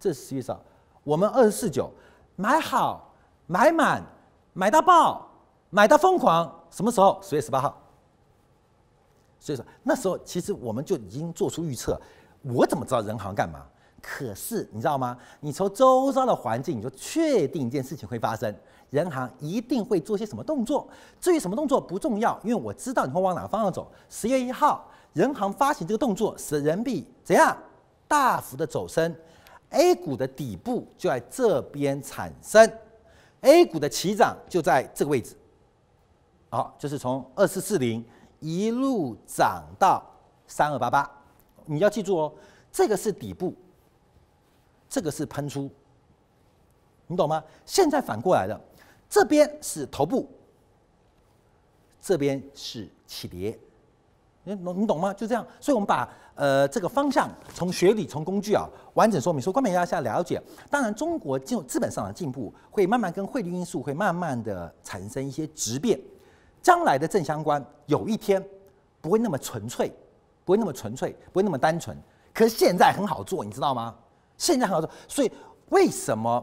[0.00, 0.60] 这是十一月号，
[1.04, 1.90] 我们二十四九
[2.36, 3.14] 买好
[3.46, 4.02] 买满
[4.54, 5.30] 买到爆
[5.70, 7.20] 买到疯狂，什么时候？
[7.22, 7.80] 十月十八号，
[9.38, 12.00] 所以说那时候其实我们就已经做出预测。
[12.52, 13.64] 我怎么知道人行干嘛？
[14.00, 15.18] 可是你知道吗？
[15.40, 18.54] 你从周遭的环境，你就确定一件事情会发生，
[18.90, 20.88] 人行一定会做些什么动作。
[21.20, 23.90] 至于什么动作不重要，因为我知道你会往哪个方向走。
[24.08, 27.56] 十月一号，人行发行这个动作，使人民币怎样
[28.06, 29.14] 大幅的走升
[29.70, 32.72] ，A 股的底部就在这边产生
[33.40, 35.36] ，A 股的起涨就在这个位置。
[36.50, 38.02] 好，就是从二四四零
[38.38, 40.02] 一路涨到
[40.46, 41.17] 三二八八。
[41.70, 42.32] 你要记住哦，
[42.72, 43.54] 这个是底部，
[44.88, 45.70] 这个是喷出，
[47.06, 47.44] 你懂吗？
[47.66, 48.58] 现在反过来了，
[49.08, 50.26] 这边是头部，
[52.00, 53.58] 这边是起跌，
[54.44, 55.12] 你懂你懂吗？
[55.12, 60.42] 就这样，所以我们把呃这个方向从学理从工具啊完整说明，说观众要下了解。
[60.70, 66.00] 当然，中国进资本上的进步会慢慢跟汇率因素会慢慢的产生一些质变，
[66.62, 68.42] 将来的正相关有一天
[69.02, 69.92] 不会那么纯粹。
[70.48, 71.94] 不会那么纯粹，不会那么单纯。
[72.32, 73.94] 可是现在很好做，你知道吗？
[74.38, 75.30] 现在很好做，所以
[75.68, 76.42] 为什么？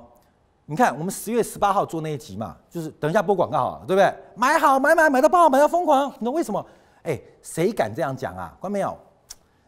[0.68, 4.14] 你看我们十月十八号做那一集嘛，就是等一下播广告啊，对不对？
[4.36, 6.14] 买好买买买到爆，买到疯狂。
[6.20, 6.64] 那为什么？
[7.02, 8.56] 哎，谁敢这样讲啊？
[8.60, 8.96] 关没有？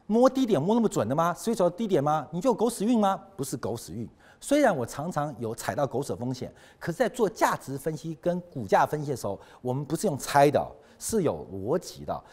[0.05, 1.33] 摸低点摸那么准的吗？
[1.35, 2.27] 十月找到低点吗？
[2.29, 3.19] 你就狗屎运吗？
[3.35, 4.07] 不是狗屎运。
[4.39, 10.63] 虽然我常常有踩到狗屎风险，可是在做价值分析跟股价分析的时候，我们不是用猜的，
[10.99, 12.23] 是有逻辑的。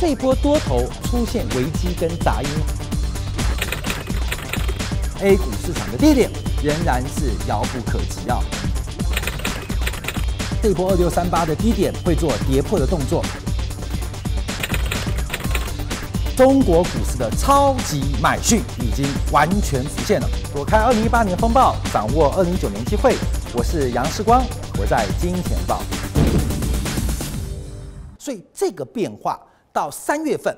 [0.00, 2.48] 这一波多头出现危机跟杂音
[5.20, 6.30] ，A 股市场的低点
[6.62, 8.38] 仍然是遥不可及啊！
[10.62, 13.24] 这波二六三八的低点会做跌破的动作，
[16.36, 20.30] 中国股市的超级买讯已经完全实现了。
[20.54, 23.16] 躲开二零一八年风暴，掌握二零一九年机会。
[23.52, 24.44] 我是杨世光，
[24.78, 25.82] 我在金钱报。
[28.16, 29.36] 所以这个变化。
[29.72, 30.56] 到三月份，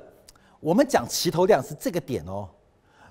[0.61, 2.49] 我们讲齐头量是这个点哦。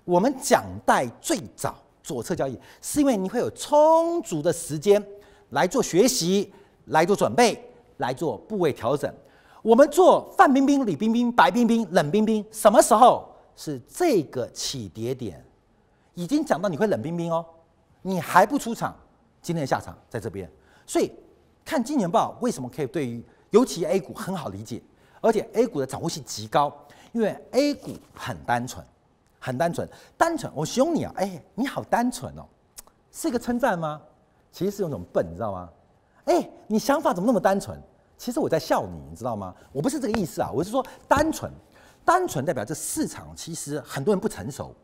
[0.05, 5.03] 我们讲待最早左侧交易，是因为你会有充足的时间
[5.49, 6.51] 来做学习、
[6.85, 9.13] 来做准备、来做部位调整。
[9.61, 15.45] 我们做范冰冰、李冰冰、白冰冰、冷冰冰，什么时候是这个起跌点？
[16.15, 17.45] 已经讲到你会冷冰冰哦，
[18.01, 18.95] 你还不出场，
[19.41, 20.49] 今天的下场在这边。
[20.87, 21.11] 所以
[21.63, 24.81] 看今年报为什么可以对于尤其 A 股很好理解。
[25.21, 26.73] 而且 A 股的掌握性极高，
[27.11, 28.85] 因为 A 股很单纯，
[29.39, 30.51] 很单纯，单纯。
[30.55, 32.45] 我形容你啊，哎，你好单纯哦，
[33.11, 34.01] 是一个称赞吗？
[34.51, 35.69] 其实是有种笨，你知道吗？
[36.25, 37.79] 哎，你想法怎么那么单纯？
[38.17, 39.53] 其实我在笑你，你知道吗？
[39.71, 41.51] 我不是这个意思啊，我是说单纯，
[42.03, 44.75] 单纯代表这市场其实很多人不成熟。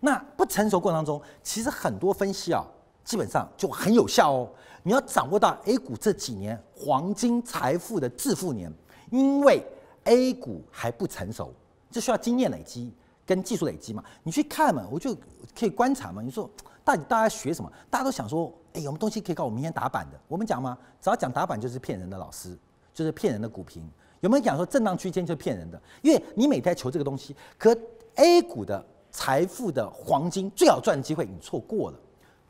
[0.00, 2.64] 那不成熟过程当中，其实很多分析啊，
[3.04, 4.48] 基本上就很有效哦。
[4.82, 8.72] 你要掌握到 A 股这几年黄金财富的致富年，
[9.10, 9.62] 因为
[10.08, 11.52] A 股还不成熟，
[11.90, 12.94] 这需要经验累积
[13.26, 14.02] 跟技术累积嘛。
[14.22, 15.14] 你去看嘛，我就
[15.54, 16.22] 可以观察嘛。
[16.22, 16.48] 你说
[16.82, 17.70] 到底大家学什么？
[17.90, 20.18] 大家都想说，哎，有没有东西可以告我明天打板的？
[20.26, 22.58] 我们讲嘛，只要讲打板就是骗人的老师，
[22.94, 23.86] 就是骗人的股评。
[24.20, 25.80] 有没有讲说震荡区间就是骗人的？
[26.00, 27.76] 因为你每天求这个东西，可
[28.14, 31.98] A 股的财富的黄金最好赚的机会你错过了。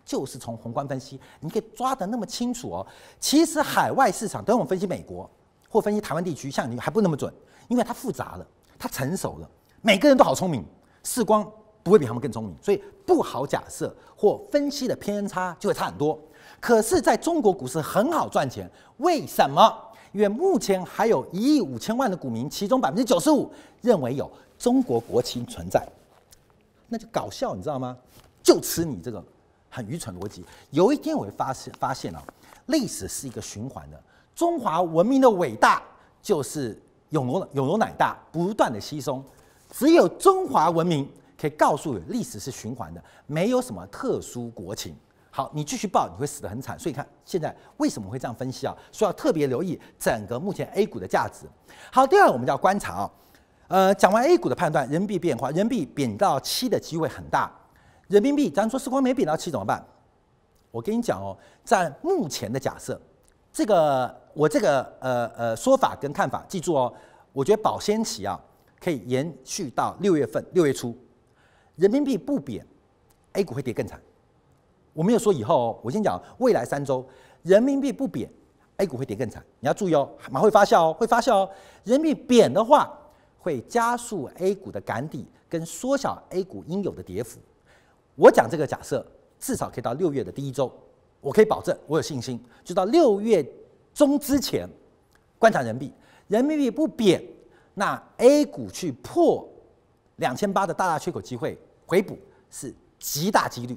[0.05, 2.87] 就是从宏观分析，你可以抓得那么清楚哦。
[3.21, 5.29] 其实海外市场，等我们分析美国
[5.69, 7.33] 或分析台湾地区，像你还不那么准，
[7.69, 8.47] 因为它复杂了，
[8.79, 9.51] 它成熟了，
[9.83, 10.65] 每个人都好聪明，
[11.05, 11.49] 世光
[11.83, 16.19] 不会比他们更聪明，所以不好假设或分析的偏差就会差很多。
[16.61, 19.73] 可是在中国股市很好赚钱，为什么？
[20.13, 23.53] 因为目前还有一亿五千万的股民，其中百分之九十五
[23.83, 25.87] 认为有中国国情存在，
[26.89, 27.97] 那就搞笑，你知道吗？
[28.43, 29.23] 就吃你这个。
[29.71, 30.43] 很愚蠢逻辑。
[30.71, 32.23] 有一天我会发现，发现啊，
[32.69, 34.03] 历史是一个循环的。
[34.39, 35.83] 中华文明的伟大
[36.23, 39.21] 就是有容有容乃大，不断的稀松。
[39.69, 44.95] 只有中华文明可以告诉，历史是循环的，没有什么特殊国情。
[45.29, 46.79] 好，你继续报，你会死得很惨。
[46.79, 48.73] 所以看现在为什么会这样分析啊？
[48.93, 51.45] 说要特别留意整个目前 A 股的价值。
[51.91, 53.11] 好，第二我们就要观察啊，
[53.67, 57.51] 呃，讲完 A 股的判断，人民币变化，人民币贬到七的机会很大。
[58.07, 59.85] 人民币，咱说时光没贬到七怎么办？
[60.71, 63.01] 我跟你讲哦，在目前的假设，
[63.53, 66.95] 这个我这个呃呃说法跟看法，记住哦，
[67.33, 68.41] 我觉得保鲜期啊
[68.79, 70.97] 可以延续到六月份六月初，
[71.75, 72.65] 人民币不贬
[73.33, 74.01] ，A 股会跌更惨。
[74.93, 77.05] 我没有说以后哦，我先讲未来三周，
[77.43, 78.31] 人民币不贬
[78.77, 79.45] ，A 股会跌更惨。
[79.59, 81.51] 你要注意哦，马会发酵哦，会发酵哦。
[81.83, 82.97] 人民币贬的话，
[83.41, 87.41] 会加速 A 股的赶底跟缩小 A 股应有的跌幅。
[88.15, 89.05] 我讲这个假设，
[89.41, 90.73] 至少可以到六月的第一周，
[91.21, 93.45] 我可以保证，我有信心，就到六月
[93.99, 94.69] 中之前
[95.41, 95.95] 观察人民币，
[96.29, 97.21] 人民币不贬，
[97.75, 99.45] 那 A 股去破
[100.19, 102.17] 两千八的大大缺口机会回补
[102.49, 103.77] 是极大几率，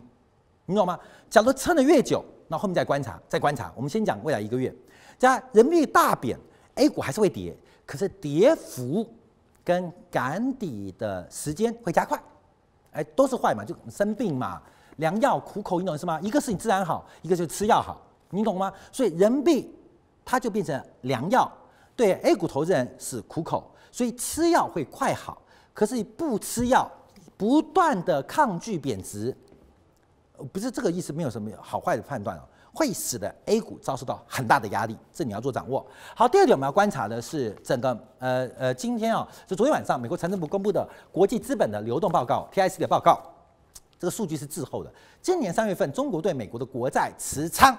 [0.67, 0.99] 你懂吗？
[1.27, 3.73] 假如撑得越久，那后面再观察，再观察。
[3.75, 4.71] 我们先讲未来一个月，
[5.17, 6.37] 加人民币大贬
[6.75, 7.57] ，A 股还是会跌，
[7.87, 9.11] 可是跌幅
[9.63, 12.21] 跟赶底的时间会加快。
[12.91, 14.61] 哎，都是坏嘛，就生病嘛，
[14.97, 16.21] 良药苦口，你懂是吗？
[16.21, 18.71] 一个是你自然好，一个就是吃药好，你懂吗？
[18.91, 19.75] 所以人民币
[20.23, 21.51] 它就变成良药，
[21.95, 25.41] 对 A 股投资人是苦口，所以吃药会快好。
[25.73, 26.89] 可是不吃药，
[27.37, 29.35] 不断的抗拒贬值，
[30.51, 32.45] 不是这个意思，没有什么好坏的判断啊。
[32.73, 35.85] 会使得 A 股遭受到很大的压力，这你要做掌握。
[36.15, 43.21] 好，第二点我们要观察的是整个呃呃，今天啊，就昨天晚上美国财政部公布的国际资本的流动报告 （TIC） 的报告，
[43.99, 44.93] 这个数据是滞后的。
[45.21, 47.77] 今年三月份，中国对美国的国债持仓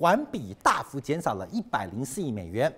[0.00, 2.74] 环比大幅减少了一百零四亿美元。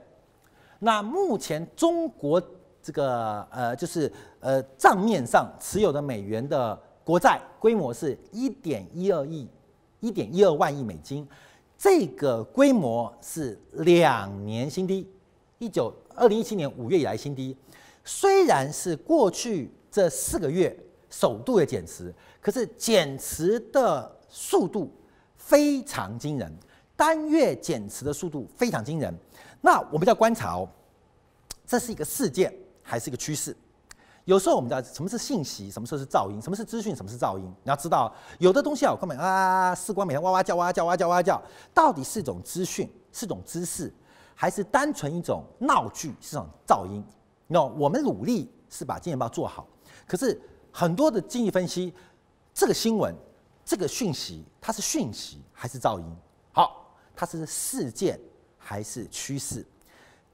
[0.81, 2.43] 那目前中国
[2.83, 9.49] 这个呃就是呃账面上持有的美元的国债规模是一点一二亿。
[10.01, 11.25] 一点一二万亿美金，
[11.79, 15.09] 这个规模是两年新低，
[15.61, 17.57] 一九二零一七年五月以来新低。
[18.05, 20.77] 虽然是过去这四个月
[21.09, 24.93] 首度的减持，可是减持的速度
[25.37, 26.53] 非常惊人，
[27.03, 29.12] 单月减持的速度非常惊人。
[29.61, 30.69] 那我们要观察哦，
[31.67, 33.57] 这是一个事件还是一个趋势？
[34.25, 37.45] 有时候我们知道什么是信息，什么时候是噪音，什么是资讯，什么是噪音。
[37.65, 41.43] 你要知道，有的东西啊，我根本啊，四光每天哇哇叫，哇叫，哇叫，哇叫，
[41.75, 43.93] 到底是一种资讯，是种知识，
[44.33, 47.03] 还是单纯一种闹剧，是种噪音？
[47.49, 49.67] 那我们努力是把经济报做好，
[50.07, 51.93] 可是很多的经济分析，
[52.55, 53.12] 这个新闻，
[53.65, 56.07] 这个讯息，它是讯息还是噪音？
[56.53, 56.82] 好，
[57.23, 58.19] 它是事件
[58.59, 59.65] 还是趋势？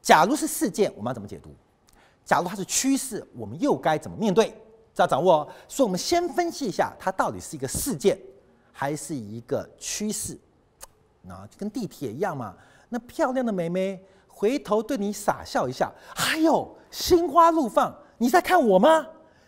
[0.01, 1.51] 假如是事件，我们要怎么解读？
[2.25, 4.55] 假如它是趋势，我们又该怎么面对？
[4.95, 5.49] 这要掌握哦。
[5.69, 8.19] 所以，我们先分析一下它到底是一个事件，
[8.73, 10.39] 还是一个趋势。
[11.21, 12.57] 那就跟地铁一样嘛。
[12.89, 19.07] 那漂亮的美眉回头对你傻笑一下，还有心花怒放，你在看我吗？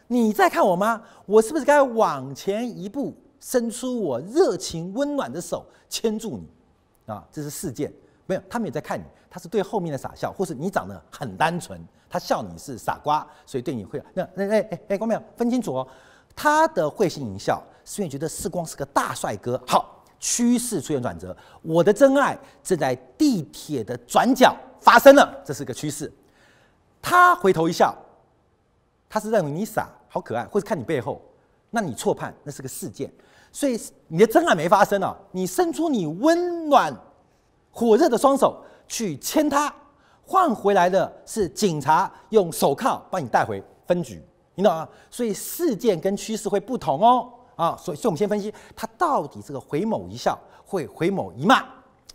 [0.09, 1.03] 你在看我吗？
[1.25, 6.47] 我是不是该往前一步，伸出我热情温暖的手，牵住你？
[7.07, 7.93] 啊，这是事件。
[8.27, 11.81] 没有，他们也在看你，他是对后面的傻笑，或是你长得很单纯。
[12.09, 15.87] 他笑你是傻瓜，所以对你会那那哎哎哎，光淼分清楚哦。
[16.35, 19.61] 他的会心一笑，是因为觉得世光是个大帅哥。
[19.67, 26.13] 好，趋势出现转折，我的真爱正在地铁的转角发生了，这是个趋势。
[27.03, 27.97] 他回头一笑，
[29.09, 31.21] 他是认为你傻，好可爱，或者看你背后，
[31.71, 33.13] 那你错判那是个事件，
[33.53, 33.79] 所以
[34.09, 36.95] 你的真爱没发生啊，你伸出你温暖
[37.71, 39.73] 火热的双手去牵他，
[40.25, 44.23] 换回来的是警察用手铐把你带回分局，
[44.55, 44.89] 你懂吗？
[45.11, 51.65] 所以事件跟趋势会不同哦，啊，所以所以我们先分析它到底这个回眸一笑会回眸一骂，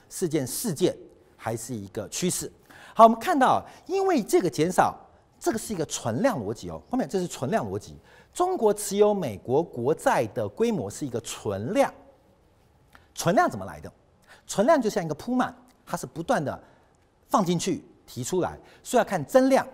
[0.10, 0.96] 事件事件
[1.36, 2.52] 还是一个趋势。
[2.94, 4.96] 好，我们看到，因为这个减少，
[5.38, 6.82] 这个是一个存量逻辑哦。
[6.90, 7.98] 后面这是存量逻辑，
[8.36, 11.92] 中国持有美国国债的规模是一个存量。
[13.14, 13.90] 存量怎么来的？
[14.46, 15.56] 存量就像一个铺满，
[15.86, 16.62] 它是不断的
[17.30, 19.66] 放进去、提出来，所以要看增量。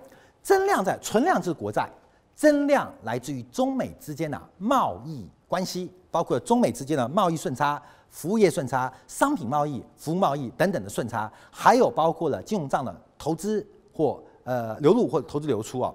[0.44, 1.90] 增量在存量就是国债，
[2.36, 7.82] 增量来自于中美之间的贸易关系，包括中美之间的贸易顺差。
[8.12, 15.92] 服务业顺差、商品贸易、服务贸易等等的顺差，还有包括了金融账的投资或呃流入或投资流出啊。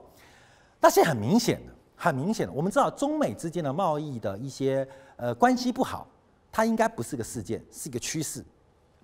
[0.81, 4.87] 那现在很明显的，很明显的，我们知道中美之间的贸易的一些
[5.17, 6.07] 呃关系不好，
[6.53, 8.45] 它应该不是个事件，是一个趋势。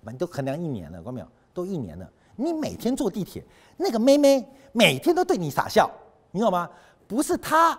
[0.01, 1.27] 我们都衡量一年了，看到没有？
[1.53, 2.09] 都一年了。
[2.35, 3.43] 你每天坐地铁，
[3.77, 5.89] 那个妹妹每天都对你傻笑，
[6.31, 6.69] 你懂吗？
[7.07, 7.77] 不是她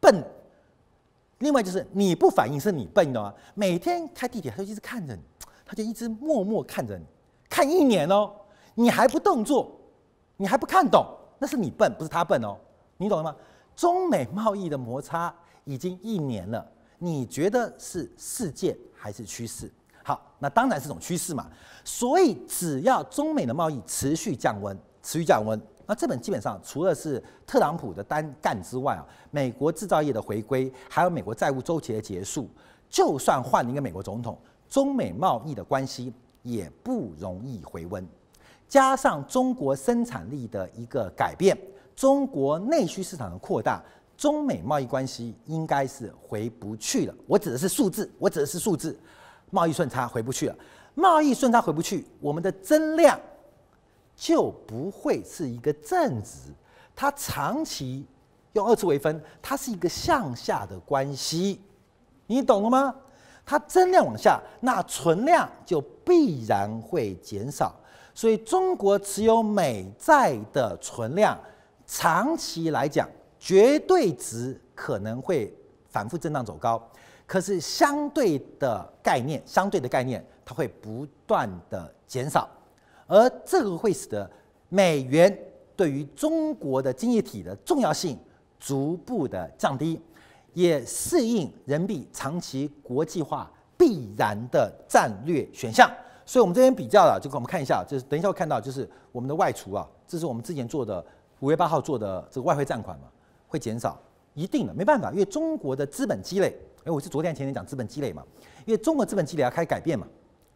[0.00, 0.24] 笨。
[1.38, 3.32] 另外就是你不反应是你笨你懂吗？
[3.54, 5.22] 每天开地铁他就一直看着你，
[5.64, 7.04] 他就一直默默看着你，
[7.48, 8.30] 看一年哦，
[8.74, 9.70] 你还不动作，
[10.36, 11.06] 你还不看懂，
[11.38, 12.58] 那是你笨，不是他笨哦，
[12.98, 13.34] 你懂了吗？
[13.80, 19.72] 中美贸易的摩擦已经一年了，你觉得是事件还是趋势？
[20.04, 21.46] 好，那当然是种趋势嘛。
[21.82, 25.58] 所以只要中美的贸易持续降温，持续降温。
[25.86, 32.50] 那这本基本上除了是特朗普的单干之外啊，美国制造业的回归，还有美国债务周期的结束，
[32.90, 36.12] 就算换了一个美国总统，中美贸易的关系
[36.42, 38.06] 也不容易回温。
[38.68, 41.56] 加上中国生产力的一个改变，
[42.00, 43.84] 中国内需市场的扩大，
[44.16, 47.14] 中美贸易关系应该是回不去了。
[47.26, 48.98] 我指的是数字，我指的是数字，
[49.50, 50.56] 贸易顺差回不去了，
[50.94, 53.20] 贸易顺差回不去，我们的增量。
[54.16, 56.38] 就不会是一个正值，
[56.96, 58.06] 它长期
[58.54, 61.60] 用二次微分，它是一个向下的关系，
[62.26, 62.94] 你懂了吗？
[63.44, 67.74] 它增量往下，那存量就必然会减少，
[68.14, 71.38] 所以中国持有美债的存量，
[71.92, 75.52] 长期来讲，绝对值可能会
[75.88, 76.80] 反复震荡走高，
[77.26, 82.48] 可是相对的概念，相对的概念，它会不断的减少。
[83.08, 84.30] 而这个会使得
[84.68, 85.36] 美元
[85.74, 88.16] 对于中国的经济体的重要性
[88.60, 90.00] 逐步的降低，
[90.54, 95.90] 也适应人民币长期国际化必然的战略选项。
[96.24, 101.04] 所以，我们这边比较了，就给我们看一下，就是等一下会看到，就是我们的外储啊，这是我们之前做的
[101.40, 103.08] 五月八号做的这个外汇占款嘛，
[103.48, 103.98] 会减少，
[104.34, 108.22] 一定的，没办法，因为中国的资本积累，哎，我是昨天前天讲资本积累嘛，
[108.64, 110.06] 因为中国资本积累要开始改变嘛。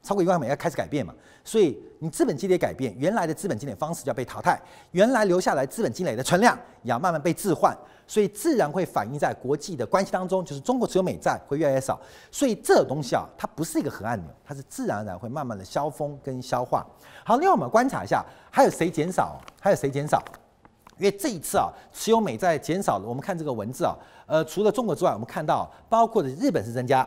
[0.02, 4.60] 超过一万美要开始改变嘛，所以你资本积累改变，原来的资本积累方式就要被淘汰，
[4.90, 7.74] 原来留下来资本积累的存量也要慢慢被置换，
[8.06, 11.98] 所以自然会反映在国际的关系当中，就是中国持有美债会越来越少，
[12.30, 16.86] 所以这东西啊，它不是一个核按钮，它是自然而然会慢慢的消风跟消化。
[17.24, 19.40] 好，另外我们观察一下，还有谁减少？
[19.58, 20.22] 还有谁减少？
[20.98, 23.94] 因为这一次啊，持有美债减少了，我们看这个文字啊，
[24.26, 27.06] 呃，除了中国之外，我们看到包括的日本是增加。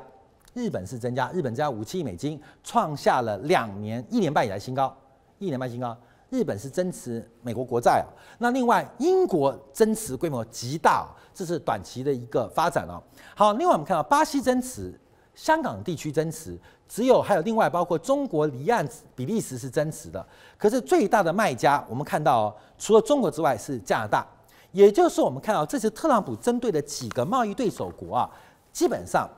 [0.54, 4.92] 日本是增加，日本增加五七亿美金，创下了两年一年半以来新高，
[5.38, 5.96] 一年半新高。
[6.32, 8.10] 日本是增持美国国债啊，
[8.40, 13.00] 那另外英国增持规模极大，这是短期的一个发展啊。
[13.36, 15.00] 好，另外我们看到巴西增持，
[15.38, 16.58] 香港地区增持，
[16.90, 18.86] 只有还有另外包括中国离岸
[19.16, 20.26] 比利时是增持的，
[20.58, 24.28] 可是最大的卖家我们看到，除了中国之外是加拿大，
[24.72, 28.30] 也就是我们看到这次特朗普针对的几个贸易对手国啊，
[28.74, 29.30] 基本上。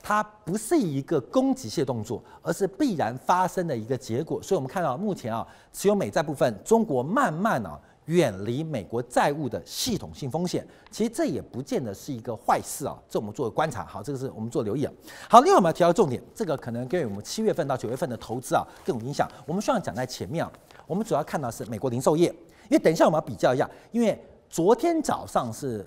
[0.00, 4.40] 它不是一个攻击性动作，而是必然发生的一个结果。
[4.40, 7.78] 所以，我们看到目前啊，持有美债部分，中国慢慢啊
[8.08, 10.66] 远离美国债务的系统性风险。
[10.90, 12.94] 其实这也不见得是一个坏事啊。
[13.08, 14.92] 这我们做个观察，好，这个是我们做留意啊。
[15.30, 19.26] 好，另外我们要提到重点，这个可能跟我们七月份到九月份的投资啊更有影响。
[19.46, 20.52] 我们需要讲在前面啊，
[20.86, 22.28] 我们主要看到是美国零售业，
[22.68, 25.86] 因为等一下我们要比较一下，因为昨天早上是。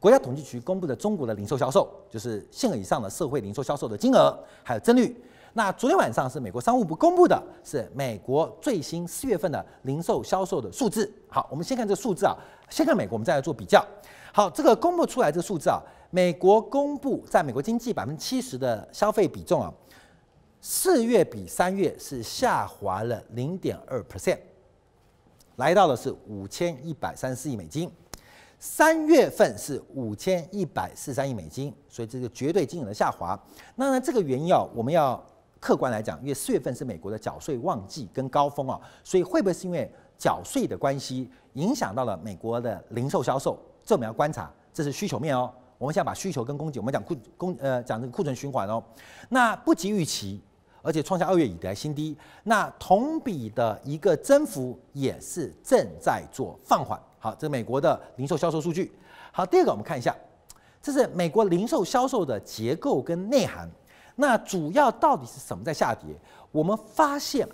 [0.00, 5.14] 国家统计局公布的中国的零售销售，就是限额以上的社会零售销售的金额还有增率。
[5.52, 11.12] 那昨天晚上是美国商务部公布的，是美国最新四月份的零售销售的数字。
[11.28, 12.36] 好，我们先看这数字啊，
[12.68, 13.84] 先看美国，我们再来做比较。
[14.32, 19.72] 好，这个公布出来这数字啊，美国公布在美国经济百分之七十的消费比重啊，
[20.60, 24.38] 四月比三月是下滑了零点二 percent，
[25.56, 27.90] 来到的是五千一百三十四亿美金。
[28.62, 33.36] 三月份是五千一百四十三亿美金，所以这个绝对金额的下滑。
[33.74, 35.20] 那呢，这个原因啊，我们要
[35.60, 39.88] 客观来讲，因为四月份是美国的缴税旺季跟高峰啊，所以会不会是因为
[40.18, 43.56] 缴税的关系影响到了美国的零售销售？
[43.84, 45.52] 这我们要观察，这是需求面哦。
[45.78, 48.82] 我们现在把需求跟供给，我们讲库供呃讲这个库存循环哦。
[49.28, 50.42] 那不及预期。
[50.82, 56.98] 而且创下二月以来新低，那同比的一个增幅也是正在做放缓。
[57.18, 58.90] 好，这是美国的零售销售数据。
[59.30, 60.16] 好，第二个我们看一下，
[60.80, 63.70] 这是美国零售销售的结构跟内涵。
[64.20, 66.14] 那主要到底是什么在下跌？
[66.52, 67.48] 我们发现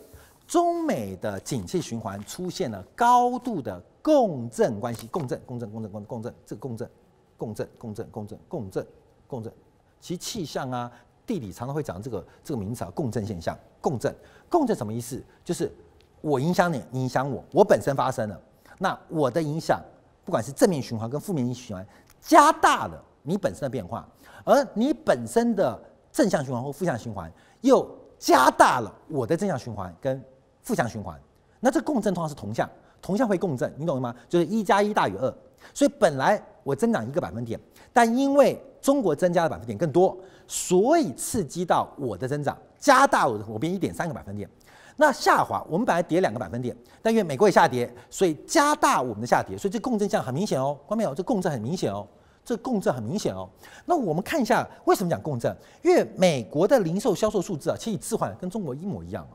[0.48, 6.90] 中美的景气循环出现了高度的共振关系，共振、共振、共振、共共振，这个共振、
[7.36, 8.86] 共振、共振、共振、共振、
[9.28, 9.52] 共振，
[10.00, 10.90] 其气象啊。
[11.24, 13.56] 地理常常会讲这个这个名词啊，共振现象。
[13.80, 14.14] 共振，
[14.48, 15.22] 共振什么意思？
[15.44, 15.72] 就是
[16.20, 18.40] 我影响你，你影响我，我本身发生了，
[18.78, 19.80] 那我的影响，
[20.24, 21.86] 不管是正面循环跟负面循环，
[22.20, 24.08] 加大了你本身的变化，
[24.44, 25.76] 而你本身的
[26.16, 27.86] 正向循环或负向循环又
[28.18, 30.24] 加大了我的正向循环跟
[30.62, 31.20] 负向循环。
[31.60, 32.66] 那这共振通常是同向，
[33.02, 34.16] 同向会共振，你懂吗？
[34.26, 35.34] 就是一加一大于二。
[35.74, 37.60] 所以本来我增长一个百分点，
[37.92, 44.48] 但因为中国增加的百分点更多，所以刺激到我的增长，加大我的我变一点三个百分点。
[44.96, 49.58] 那下滑，我们本来跌两个百分点，但因为美国也下跌，所以加大我们的下跌。
[49.58, 51.14] 所以这共振项很明显哦，看到没有？
[51.14, 52.06] 这共振很明显哦，
[52.46, 53.46] 这共振很明显哦。
[53.84, 55.54] 那我们看一下为什么讲共振？
[55.82, 59.34] 因为美国的零售销售数字啊，其实置换跟中国一模一样啊，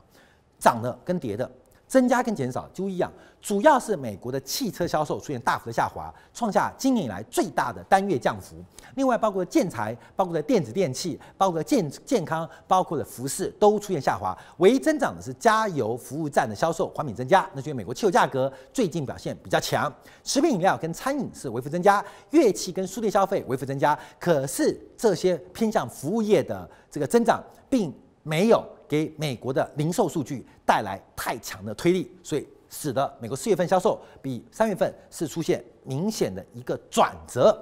[0.58, 1.52] 涨的跟跌的。
[1.92, 3.12] 增加跟减少就一样，
[3.42, 8.56] 主要是美国的汽车销售出现大幅的下滑，创下今年以来最大的单月降幅。
[8.96, 14.34] 另外，包括建材、包括的电子电器、包括健健康、包括的服饰都出现下滑。
[14.60, 19.94] 唯一增长的是加油服务站的销售环比增加，那就是美国汽油价格最近表现比较强。
[20.24, 24.00] 食品饮料跟餐饮是微幅增加，乐器跟书店消费微幅增加。
[24.18, 28.64] 可是这些偏向服务业的这个增长，并没有。
[28.92, 37.62] 给美国的零售数据带来太强的推力，所以使得美国四月份销售比三月份是出现明显的一个转折。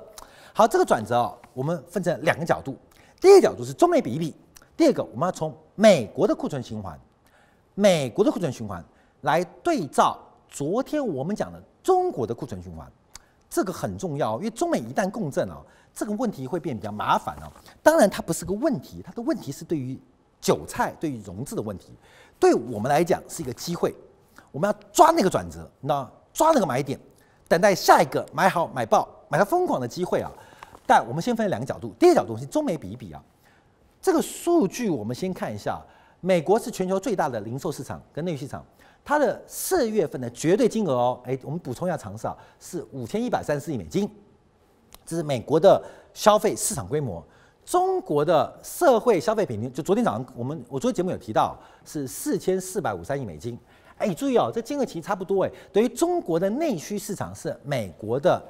[0.53, 2.77] 好，这个转折哦，我们分成两个角度。
[3.19, 4.35] 第一个角度是中美比一比，
[4.77, 6.99] 第二个我们要从美国的库存循环，
[7.73, 8.85] 美国的库存循环
[9.21, 10.15] 来对照
[10.47, 12.87] 昨天我们讲的中国的库存循环，
[13.49, 17.51] 这个很重要，因为中美一旦共振哦，这个问题会变比较麻烦哦。
[17.81, 19.99] 当然，它不是个问题，它的问题是对于。
[20.41, 21.91] 韭菜对于融资的问题，
[22.39, 23.93] 对我们来讲是一个机会，
[24.51, 26.99] 我们要抓那个转折，那抓那个买点，
[27.47, 30.31] 等待下一个买好买爆买到疯狂的机会啊！
[30.87, 33.21] 但我们先分两个角度，第一个角度是中美比一比啊，
[34.01, 35.79] 这个数据我们先看一下，
[36.21, 38.65] 美国是全球最大的零售市场跟内需市场，
[39.03, 44.09] 它的四月份的绝对金额哦，哎，我们补充一下常识啊，是五千一百三十四亿美金，
[45.05, 45.83] 这是美国的
[46.13, 47.23] 消费市场规模。
[47.69, 51.55] 中国的社会消费品，就昨天早上我们我昨天节目有提到
[51.85, 53.55] 是四千四百五十三亿美金，
[53.99, 58.43] 哎，你注意哦，这金额其实差不多哎，等于中国的内需市场是美国的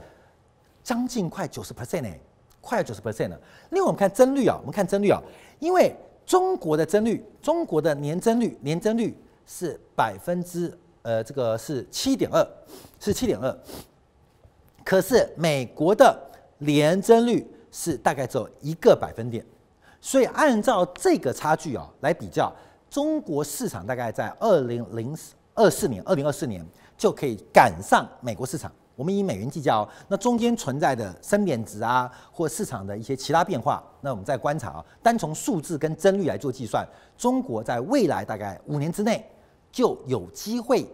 [0.81, 2.17] 将近快九十 percent 哎，
[2.61, 3.37] 快九十 percent 了。
[3.71, 5.21] 另外我们看增率啊，我们看增率啊，
[5.59, 5.93] 因为
[6.25, 9.13] 中国的增率，中国的年增率年增率
[9.45, 12.41] 是百分之呃这个是七点二，
[13.01, 13.53] 是七点二，
[14.85, 16.17] 可是美国的
[16.59, 17.45] 年增率。
[17.71, 19.45] 是大概只有一个百分点，
[20.01, 22.53] 所以按照这个差距啊来比较，
[22.89, 25.17] 中国市场大概在二零零
[25.53, 26.65] 二四年，二零二四年
[26.97, 28.71] 就可以赶上美国市场。
[28.95, 34.85] 我们以美元计价哦，那中间存在的升贬值啊，或市场的一些其他变化，那我们再观察啊。
[35.01, 36.85] 单从数字跟增率来做计算，
[37.17, 39.25] 中国在未来大概五年之内
[39.71, 40.85] 就有机会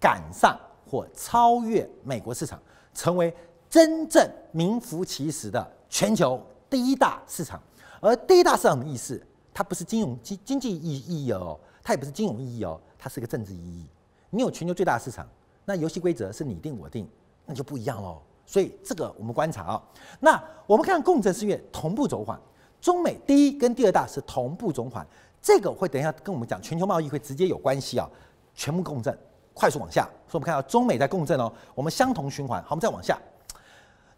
[0.00, 0.58] 赶上
[0.90, 2.60] 或超越美国市场，
[2.94, 3.32] 成为
[3.70, 5.64] 真正名副其实的。
[5.92, 6.40] 全球
[6.70, 7.60] 第一大市场，
[8.00, 9.22] 而第一大市场的意思，
[9.52, 13.86] 它不是金融经经济意意义哦，它也不是金融意义哦，它是个政治意义。
[14.30, 15.28] 你有全球最大市场，
[15.66, 17.06] 那游戏规则是你定我定，
[17.44, 18.22] 那就不一样喽。
[18.46, 19.82] 所以这个我们观察啊，
[20.18, 22.40] 那我们看共振是因为同步走缓，
[22.80, 25.06] 中美第一跟第二大是同步走缓，
[25.42, 28.08] 这个会等一下跟我们讲全球贸易会直接有关系啊，
[28.54, 29.16] 全部共振，
[29.52, 30.04] 快速往下。
[30.26, 32.62] 所以我们看到中美在共振哦，我们相同循环。
[32.62, 33.20] 好，我们再往下。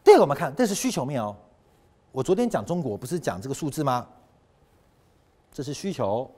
[0.05, 1.35] 第二个我们看，这是需求面哦。
[2.15, 4.07] 我昨天讲中国不是讲这个数字吗？
[5.53, 6.31] 这是需求，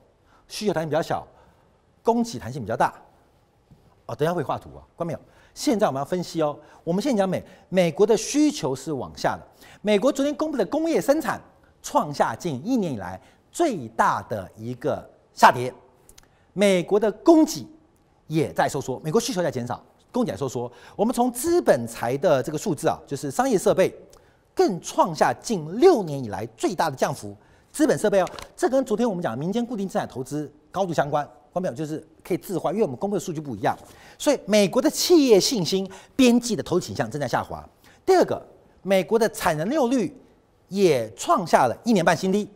[0.48, 1.26] 需求弹性比较小，
[2.02, 2.94] 供给弹性比较大。
[4.06, 5.18] 哦，等下会画图啊，关没有？
[5.52, 6.58] 现在我们要分析哦。
[6.82, 9.46] 我们现在讲美美国的需求是往下的。
[9.82, 11.38] 美国昨天公布的工业生产
[11.82, 13.20] 创下近一年以来
[13.52, 15.70] 最大的一个下跌。
[16.54, 17.68] 美国的供给
[18.28, 23.94] 也在收缩，美国需求在减少，供给在收缩，我们从资本财的这个数字啊，就是商业设备
[24.56, 27.36] 更创下近六年以来最大的降幅。
[27.70, 28.26] 资本设备哦，
[28.56, 31.28] 这跟昨天我们讲民间固定资产投资高度相关。
[31.52, 33.76] 关没有，就是可以置换，因为我们公布的数据不一样，
[34.18, 37.66] 所以美国的企业信心边际的投资倾向正在下滑。
[38.04, 38.42] 第二个，
[38.82, 40.14] 美国的产能利用率
[40.68, 42.46] 也创下了一年半新低，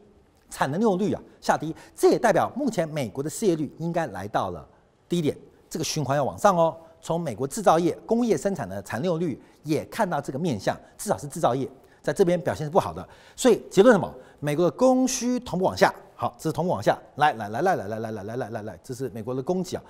[0.51, 4.67] 产能利用率啊下低，这也代表目前美国的失业率应该来到了
[5.09, 5.35] 低点，
[5.69, 6.77] 这个循环要往上哦。
[7.01, 11.67] 从美国制造业、工业生产的产能利用率也看到这个面向，至少是制造业
[12.03, 13.07] 在这边表现是不好的。
[13.37, 14.13] 所以结论什么？
[14.39, 15.95] 美国的供需同步往下。
[16.15, 19.83] 好，这是同步往下来，来来来来来来来来来来来，这是美国的供给啊。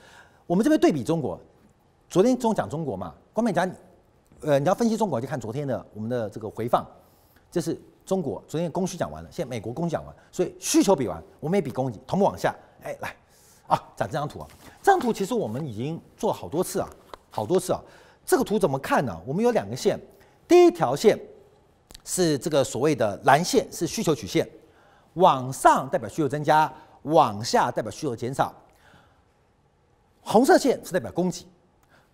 [0.46, 1.40] 我们这边对比中国，
[2.08, 3.68] 昨天中讲中国嘛，光美讲，
[4.42, 6.86] 呃，你要分析中国就看昨天的我们的这个回放，
[7.50, 12.54] 这是中国昨天供需讲完了，现在美国供讲完，所以需求比完，我们也比供给同步往下。
[12.82, 13.14] 哎，来
[13.66, 14.48] 啊，讲这张图啊，
[14.82, 16.88] 这张图其实我们已经做好多次啊，
[17.30, 17.80] 好多次啊。
[18.24, 19.20] 这个图怎么看呢？
[19.26, 19.98] 我们有两个线，
[20.46, 21.18] 第一条线
[22.05, 24.48] 是这个所谓的蓝线，是需求曲线。
[25.14, 26.72] 往上代表需求增加，
[27.03, 28.55] 往下代表需求减少。
[30.22, 31.44] 红色线是代表供给，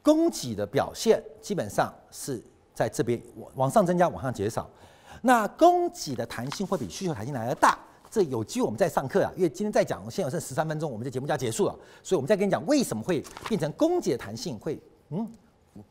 [0.03, 2.43] 供给的表现基本上是
[2.75, 4.69] 在这边往往上增加，往上减少。
[5.21, 7.79] 那供给的弹性会比需求弹性来得大，
[8.11, 14.81] 这有机会我们再上课啊，因为今天再讲，现在有剩十三分钟，我们这节目就要结束了，所以我们再跟你讲为什么会变成供给的弹性会
[15.11, 15.31] 嗯。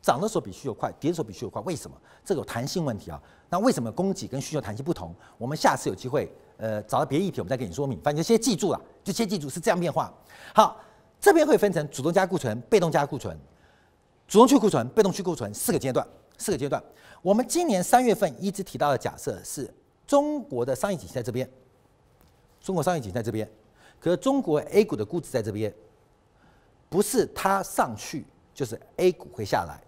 [0.00, 1.96] 涨的时候比需求快，跌的时候比需求快，为什么？
[2.24, 3.20] 这个有弹性问题啊。
[3.48, 5.14] 那为什么供给跟需求弹性不同？
[5.38, 8.00] 我们下次有机会，呃，找到别的议题，我们再给你说明。
[8.02, 10.12] 反正就先记住了，就先记住是这样变化。
[10.54, 10.80] 好，
[11.20, 13.38] 这边会分成主动加库存、被动加库存、
[14.26, 16.06] 主动去库存、被动去库存四个阶段。
[16.38, 16.82] 四个阶段。
[17.22, 19.72] 我们今年三月份一直提到的假设是
[20.06, 21.48] 中国的商业景气在这边，
[22.60, 23.50] 中国商业景气在这边，
[23.98, 25.72] 可是中国 A 股的估值在这边，
[26.90, 28.26] 不是它上去。
[28.56, 29.78] 就是 A 股会下来，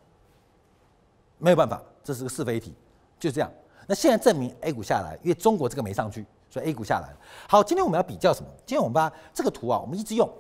[1.39, 2.75] 没有办法，这是个是非题，
[3.19, 3.51] 就这样。
[3.87, 7.09] 那现在证明 A 股下来，因为中国这个没上去，所以 A 股下来。
[7.49, 8.49] 好，今天我们要比较什么？
[8.67, 10.31] 今天我们把这个图啊，我们一直用。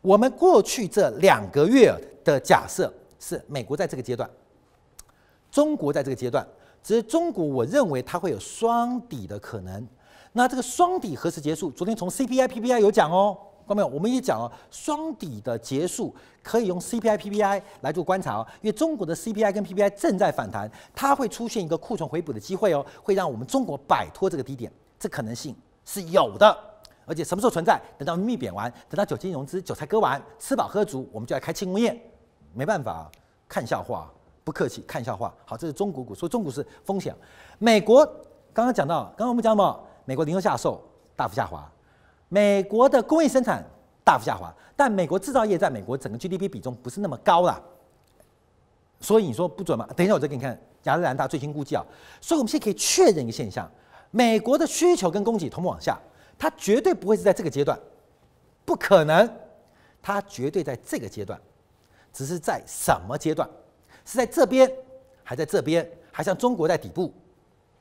[0.00, 4.28] 我们过去这两个月的假设是美国在这个阶段，
[5.48, 6.44] 中国在这个阶段，
[6.82, 9.86] 只是中国我认为它会有双底的可能。
[10.32, 11.70] 那这个双底何时结束？
[11.70, 13.38] 昨天从 CPI、PPI 有讲哦。
[13.68, 13.86] 看到没有？
[13.88, 18.46] 我们也讲哦，双底的结束可以用 CPI、PPI 来做观察哦。
[18.62, 25.54] 因为中国的 CPI 跟 PPI 正在反弹，它会出现一个库存回补的机会哦，会让我们中国摆脱这个低点，这可能性
[25.84, 26.56] 是有的。
[27.04, 27.80] 而且什么时候存在？
[27.96, 31.98] 等到密贬完，等到酒精融资、韭菜割完，吃饱喝足，我们就来开庆功宴。
[32.52, 33.10] 没办法，
[33.46, 34.10] 看笑话，
[34.44, 35.34] 不客气，看笑话。
[35.44, 37.14] 好，这是中国股，所以中国是风险。
[37.58, 38.04] 美国
[38.52, 39.84] 刚刚讲到，刚刚我们讲什么？
[40.04, 40.82] 美国零售销售
[41.14, 41.70] 大幅下滑。
[42.28, 43.64] 美国的工业生产
[44.04, 47.60] 大幅下滑，但美国制造业在美国整个 GDP 比重不是那么高啦，
[49.00, 49.88] 所以你说不准吗？
[49.96, 51.84] 等一下我再给你看亚特兰大最新估计啊，
[52.20, 53.70] 所以我们现在可以确认一个现象：
[54.10, 55.98] 美国的需求跟供给同步往下，
[56.38, 57.78] 它绝对不会是在这个阶段，
[58.64, 59.30] 不可能，
[60.02, 61.40] 它绝对在这个阶段，
[62.12, 63.48] 只是在什么阶段？
[64.04, 64.70] 是在这边，
[65.22, 67.12] 还在这边，还像中国在底部，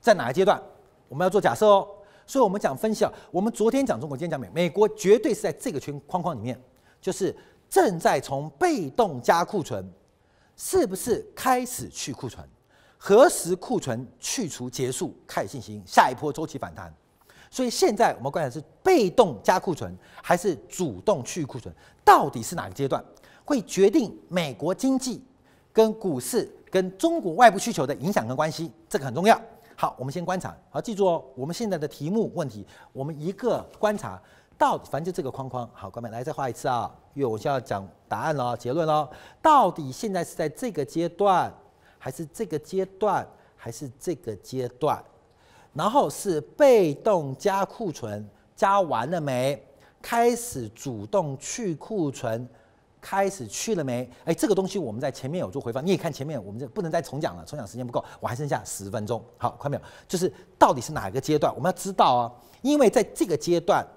[0.01, 0.61] 在哪个阶段？
[1.09, 1.87] 我们要做假设哦。
[2.27, 6.61] 所以，我们讲分析啊，我们昨天讲中国，今天讲美，美国绝对是在这个圈框框里面，
[7.01, 7.33] 就是
[7.69, 9.89] 正在从被动加库存，
[10.57, 12.45] 是不是开始去库存？
[12.97, 16.93] 何时库存去除结束，开始进行下一波周期反弹？
[17.49, 21.73] 所以现在我们观察是被动加库存，还是主动去库存？
[22.03, 23.01] 到底是哪个阶段，
[23.45, 25.23] 会决定美国经济
[25.71, 28.69] 跟股市跟中国外部需求的影响跟关系？
[28.89, 29.41] 这个很重要。
[29.79, 30.57] 好，我们先观察。
[30.71, 34.19] 好，记住哦，我们现在的题目问题，我们一个观察
[34.57, 35.69] 到底，反正就这个框框。
[35.71, 39.07] 好，各位来再画一次啊，因为我现在要讲答案了，结论了。
[39.39, 41.53] 到底现在是在这个阶段，
[41.99, 43.23] 还是这个阶段，
[43.55, 44.99] 还是这个阶段？
[45.73, 49.63] 然后是被动加库存加完了没？
[50.01, 52.49] 开始主动去库存。
[53.09, 54.09] 开始去了没？
[54.25, 59.23] 哎，这个东西我们在前面有做回放，你也看前面，我们这不能再重讲了，重讲时间不够，我还剩下十分钟。
[59.37, 59.83] 好，看没有？
[60.09, 60.29] 就是
[60.59, 62.31] 到底是哪个阶段，我们要知道啊，
[62.61, 63.87] 因为在这个阶段，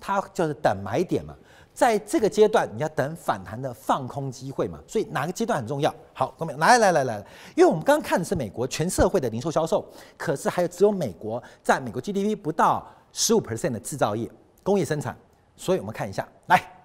[0.00, 1.36] 它就是等买点嘛，
[1.74, 5.94] 在这个阶段你要等反弹的放空机会嘛，所以哪个阶段很重要？
[6.14, 6.58] 好，看没有？
[6.58, 7.18] 来来来来，
[7.56, 9.86] 因为我们刚刚看的是美国全社会的零售销售，
[10.16, 14.30] 可是还有只有美国在美国 GDP 不到十五 percent 的制造业
[14.62, 15.14] 工业生产，
[15.56, 16.75] 所以我们看一下来。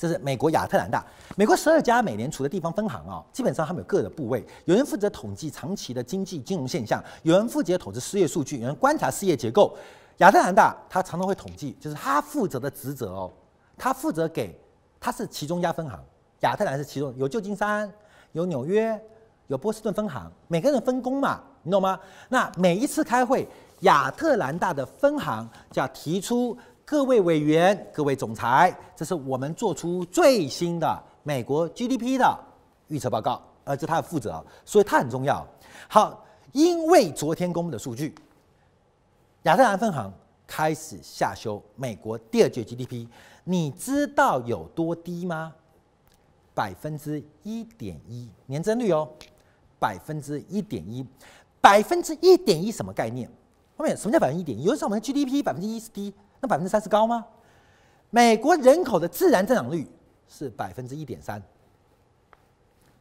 [0.00, 1.04] 这是美国亚特兰大，
[1.36, 9.76] 美国十二家美联储的地方分行啊，基本上他们有各的部位，有人负责统计长期的经济金融现象，有人负责统计失业数据，有人观察失业结构。
[10.16, 13.30] 亚特兰大他常常会统计，就是他负责的职责哦，
[13.76, 14.58] 他负责给，
[14.98, 16.02] 他是其中一家分行，
[16.40, 17.92] 亚特兰是其中有旧金山，
[18.32, 18.98] 有纽约，
[19.48, 22.00] 有波士顿分行，每个人分工嘛，你懂吗？
[22.30, 23.46] 那每一次开会，
[23.80, 26.56] 亚特兰大的分行就要提出
[26.90, 32.36] 各位委员、各位总裁，这是我们做出最新的美国 GDP 的
[32.88, 35.46] 预测报告，呃，这他的负责，所以他很重要。
[35.88, 38.12] 好，因为昨天公布的数据，
[39.44, 40.12] 亚特兰分行
[40.48, 43.06] 开始下修美国第二季 GDP，
[43.44, 45.54] 你知道有多低吗？
[46.52, 49.08] 百分之一点一年增率哦，
[49.78, 51.06] 百分之一点一，
[51.60, 53.30] 百分之一点一什么概念？
[53.76, 54.64] 后面什么叫百分之一点一？
[54.64, 57.26] 有的时候我们的 GDP 百分之一是低，那百分之三是高吗？
[58.10, 59.86] 美国人口的自然增长率
[60.26, 61.40] 是百分之一点三，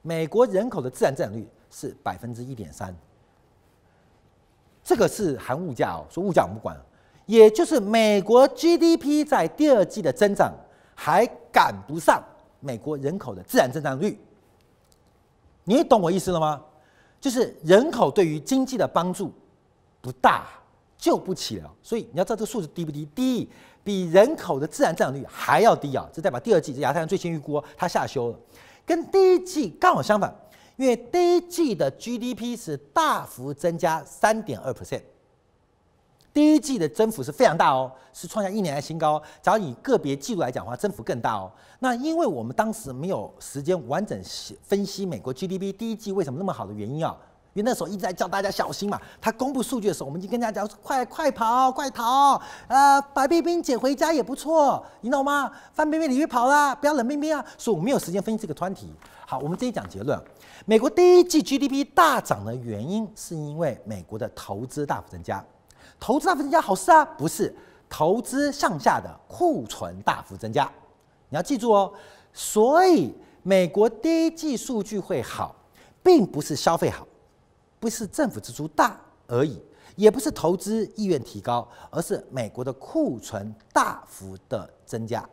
[0.02, 2.96] 美国人口的自然增长率是百分之一点三，
[4.84, 6.78] 这个是含物价哦，说物价我们不管，
[7.26, 10.54] 也就是美国 GDP 在第二季的增长
[10.96, 12.24] 还赶不上。
[12.62, 14.20] 美国人口的自然增长率，
[15.64, 16.62] 你懂我意思了吗？
[17.22, 19.34] 就是人口对于经济的帮助
[20.02, 20.48] 不大，
[21.00, 21.74] 救不起了。
[21.82, 23.06] 所以你要知道这个数字低不低？
[23.16, 23.50] 低，
[23.84, 26.08] 比人口的自然增长率还要低啊！
[26.14, 28.40] 这代表第二季这亚太兰最新预估它下修了，
[28.86, 30.32] 跟第一季刚好相反，
[30.76, 35.02] 因为第一季的 GDP 是大幅增加三点二 percent。
[36.32, 39.22] 第一季的增幅是非常大哦，是创下一年来新高。
[39.42, 41.52] 假如以个别季度来讲的话，增幅更大哦。
[41.80, 44.22] 那因为我们当时没有时间完整
[44.62, 47.18] 分析美国 GDP 第一季为什么那么好的原因啊，
[47.64, 49.00] 那时候一直在叫大家小心嘛。
[49.22, 52.42] 他公布数据的时候，我们已经跟大家讲快快跑，快逃！
[52.68, 55.52] 呃，白冰冰捡回家也不错，你懂吗？
[55.74, 57.44] 范冰冰你别跑啦，不要冷冰冰啊。
[57.58, 58.92] 所以我没有时间分析这个专题。
[59.26, 60.20] 好，我们直接讲结论：
[60.66, 65.44] 美国第一季 GDP 大涨的原因，是因为美国的投资大幅增加。
[66.00, 67.06] 投资大幅增加好事啊？
[67.18, 67.56] 不是，
[67.88, 70.70] 投资向下的库存大幅增加。
[71.30, 71.94] 你要记住哦。
[72.34, 75.56] 所以美国第一季数据会好，
[76.02, 77.06] 并不是消费好，
[77.80, 79.62] 不是政府支出大而已，
[79.96, 85.28] 也不是投资意愿提高，而是美国的库存大幅的增加。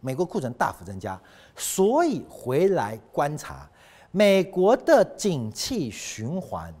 [0.00, 1.20] 美国库存大幅增加，
[1.56, 3.68] 所以回来观察
[4.12, 6.72] 美国的景气循环。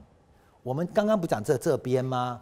[0.62, 2.40] 我们刚刚不讲这这边吗？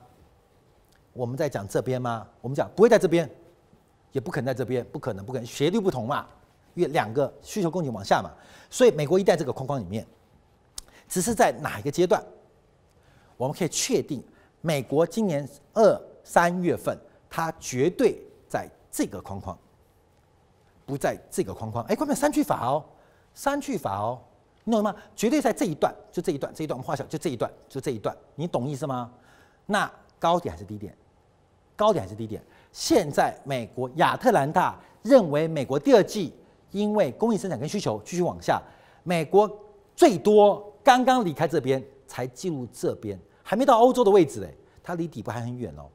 [1.12, 2.26] 我们在讲这边吗？
[2.40, 3.30] 我们讲不会在这边，
[4.12, 6.26] 也不可能在这边，不可能，不可能，斜率不同嘛，
[6.74, 8.30] 因为两个需求供给往下嘛，
[8.68, 10.04] 所以美国一在这个框框里面，
[11.08, 12.22] 只是在哪一个阶段，
[13.44, 14.22] 我们可以确定，
[14.62, 18.18] 美国今年二三月份，它绝对
[18.48, 19.56] 在这个框框，
[20.86, 21.84] 不在这个框框。
[21.84, 22.82] 哎，关键三句法哦，
[23.34, 24.18] 三句法哦，
[24.64, 24.96] 你懂吗？
[25.14, 29.10] 绝对在这一段，就这一段，这一段我们画小，就这一段，就这一段，你懂意思吗？
[29.66, 30.96] 那高点还是低点？
[31.76, 32.42] 高点还是低点？
[32.72, 36.32] 现在美国亚特兰大认为，美国第二季
[36.70, 38.62] 因为工业生产跟需求继续往下，
[39.02, 39.50] 美国
[39.94, 45.86] 最多刚刚离开这边才进入这边，还没到欧洲的位置嘞，它离底部还很远哦，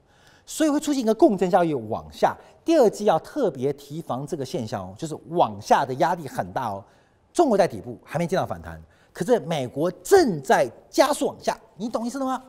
[0.45, 2.37] 所以会出现一个共振效应往下。
[2.63, 6.81] 第二季要特别提防这个现象哦，就是往下的压力很大哦。
[7.33, 8.81] 中国在底部还没见到反弹，
[9.11, 12.41] 可是美国正在加速往下，你懂意思了吗？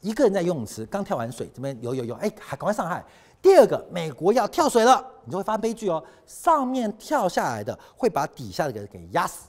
[0.00, 3.04] 一个人在游泳池刚跳完水，这边游游游，哎，还赶快上岸。
[3.40, 6.02] 第二个，美国要跳水了，你就会发悲剧哦。
[6.26, 9.48] 上面跳下来的会把底下的给给压死，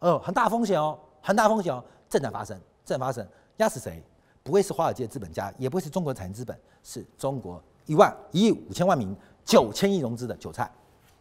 [0.00, 3.24] 哦，很大风险哦，很大风险哦，正在发生，正在发生，
[3.58, 4.02] 压死谁？
[4.42, 10.70] 不会是华尔街资本家，也不会是中国产业资本，是中国一万一亿五千万名九千亿融资的韭菜，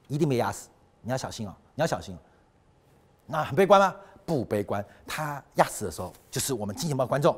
[0.08, 0.70] 一定被压死。
[1.02, 2.18] 你要小心哦，你要小心。
[3.28, 3.96] 那很悲观吗？
[4.26, 7.38] 不悲观，他压死的时候，就是我们金钱豹观众。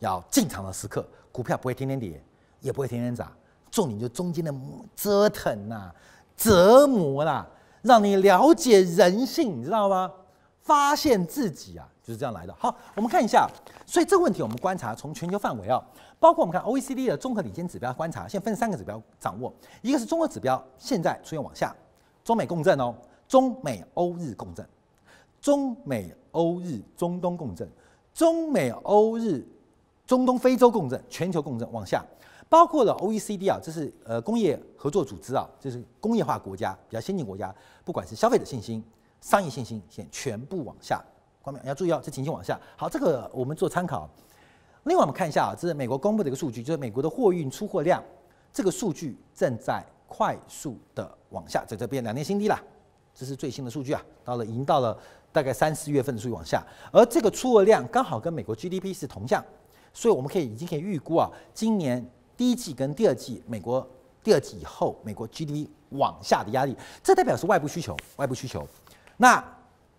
[0.00, 2.22] 要进场的时刻，股票不会天天跌，
[2.60, 3.32] 也不会天天涨，
[3.70, 4.54] 重点就中间的
[4.94, 5.90] 折腾呐、
[6.36, 7.46] 折磨啦、
[7.80, 10.12] 让你了解人性，你知道吗？
[10.66, 12.54] 发现自己啊，就是这样来的。
[12.58, 13.48] 好，我们看一下，
[13.86, 15.80] 所以这个问题我们观察从全球范围啊，
[16.18, 21.74] 包括我们看 OECD 的综合领先指标观察，现在分三个指标掌握，一个是综合指标，现在出现往下，
[22.24, 22.94] 中美共振哦，
[23.28, 24.68] 中美欧日共振，
[25.40, 27.68] 中美欧日中东共振，
[28.12, 29.46] 中美欧日。
[30.06, 32.00] 中东、非洲共振，全球共振往下，
[32.48, 37.52] 包括了 OECD 啊，这是呃工业合作组织啊，这是工业化国家比较先进国家，
[37.84, 38.80] 不管是消费者信心、
[39.20, 41.02] 商业信心，现全部往下。
[41.42, 42.58] 观众要注意哦，这情形往下。
[42.76, 44.08] 好，这个我们做参考。
[44.84, 48.02] 另外我们看一下啊，这是美国公布的一个数据，就是美国的货运出货量，
[48.52, 52.60] 这个数据正在快速的往下，在这边两年新低了，
[53.14, 54.96] 这是最新的数据啊，到了已经到了
[55.32, 59.44] 大概三四月份的数据往下，而这个出货量刚好跟美国 GDP 是同向。
[59.92, 62.06] 所以我们可以已经可以预估啊，今年
[62.36, 63.88] 第一季跟第二季，美国
[64.22, 68.66] 第二季以后，美国 GDP 往下的压力，这代表是外部需求，外部需求。
[69.16, 69.42] 那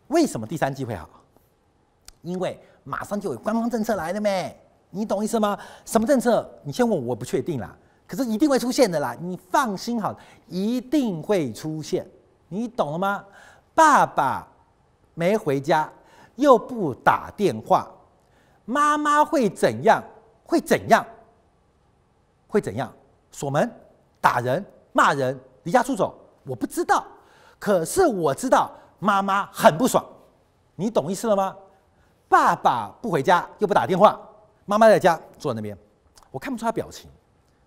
[0.07, 1.09] 为什么第三季会好？
[2.21, 4.55] 因为马上就有官方政策来了没？
[4.89, 5.57] 你懂意思吗？
[5.85, 6.49] 什么政策？
[6.63, 7.75] 你先问，我不确定啦。
[8.07, 12.07] 可是一定会出现的啦，你放心好，一定会出现。
[12.47, 13.25] 你懂了吗？
[13.75, 14.47] 爸爸
[15.13, 15.91] 没回家，
[16.35, 17.91] 又不打电话，
[18.65, 20.01] 妈妈会怎样？
[20.45, 21.05] 会怎样？
[22.47, 22.91] 会怎样？
[23.31, 23.69] 锁门、
[24.21, 26.17] 打人、骂人、离家出走？
[26.45, 27.05] 我不知道。
[27.59, 30.03] 可是我知道，妈妈很不爽。
[30.75, 31.55] 你懂意思了吗？
[32.29, 34.19] 爸爸不回家，又不打电话。
[34.65, 35.77] 妈妈在家坐在那边，
[36.29, 37.09] 我看不出他表情。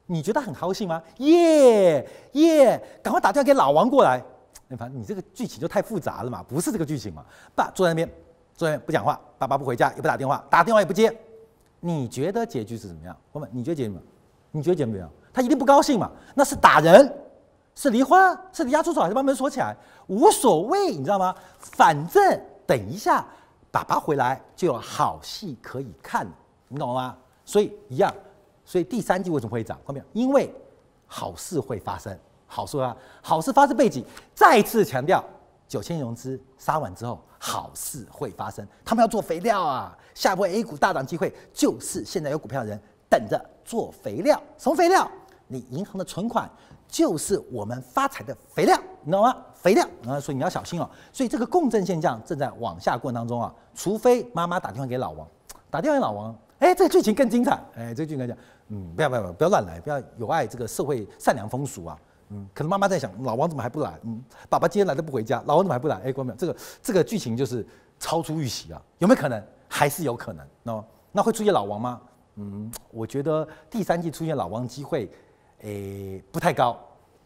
[0.07, 1.03] 你觉得很高兴吗？
[1.19, 4.23] 耶耶，赶快打电话给老王过来。
[4.69, 7.25] 你反正你这个剧情就太复杂了嘛，不是这个剧情嘛。
[7.55, 8.09] 爸坐在那边，
[8.55, 9.19] 坐在那边不讲话。
[9.39, 11.17] 爸爸不回家，也不打电话，打电话也不接。
[11.81, 13.17] 你觉得结局是怎么样？
[13.33, 14.07] 朋友们，你觉得结局怎么样？
[14.51, 15.11] 你觉得结局怎么样？
[15.33, 16.11] 他一定不高兴嘛。
[16.35, 17.11] 那是打人，
[17.81, 19.75] 是离婚，是离家出走，还是把门锁起来？
[20.07, 21.35] 无所谓，你知道吗？
[21.59, 23.27] 反正等一下
[23.71, 26.27] 爸爸回来就有好戏可以看。
[26.69, 27.17] 你懂了吗？
[27.43, 28.15] 所以一样，
[28.67, 29.79] 所以第三季为什么会涨？
[29.87, 30.03] 看到？
[30.13, 30.55] 因为
[31.07, 32.15] 好事会发生，
[32.47, 34.05] 好事啊，好事发生背景，
[34.35, 35.25] 再次强调，
[35.67, 38.69] 九千融资杀完之后，好事会发生。
[38.85, 42.79] 他们要做肥料啊，下一波 A 股大涨机会就是现在有股票的人
[43.09, 44.39] 等着做肥料。
[44.59, 45.11] 什么肥料？
[45.47, 46.49] 你银行的存款
[46.91, 49.37] 就是我们发财的肥料，你懂吗？
[49.55, 50.91] 肥料啊，所以你要小心哦。
[51.13, 55.27] 所以这个共振现象正在往下过程当中啊，除非妈妈打电话给老王，
[55.71, 56.37] 打电话给老王。
[56.59, 57.53] 哎，这个剧情更精彩！
[57.75, 58.37] 哎，这个剧情来讲，
[58.69, 61.99] 嗯，不要不要不要乱来，不要有碍这个社会善良风俗啊！
[62.29, 63.99] 嗯，可能妈妈在想，老王怎么还不来？
[64.03, 65.97] 嗯，爸爸今天来都不回家，老王怎么还不来？
[66.05, 67.67] 哎，观众，这个这个剧情就是
[67.99, 68.83] 超出预期啊！
[68.99, 69.43] 有没有可能？
[69.69, 70.47] 还是有可能？
[70.63, 72.01] 那那会出现老王吗？
[72.37, 75.11] 嗯，我觉得第三季出现老王机会，
[75.63, 76.79] 哎，不太高。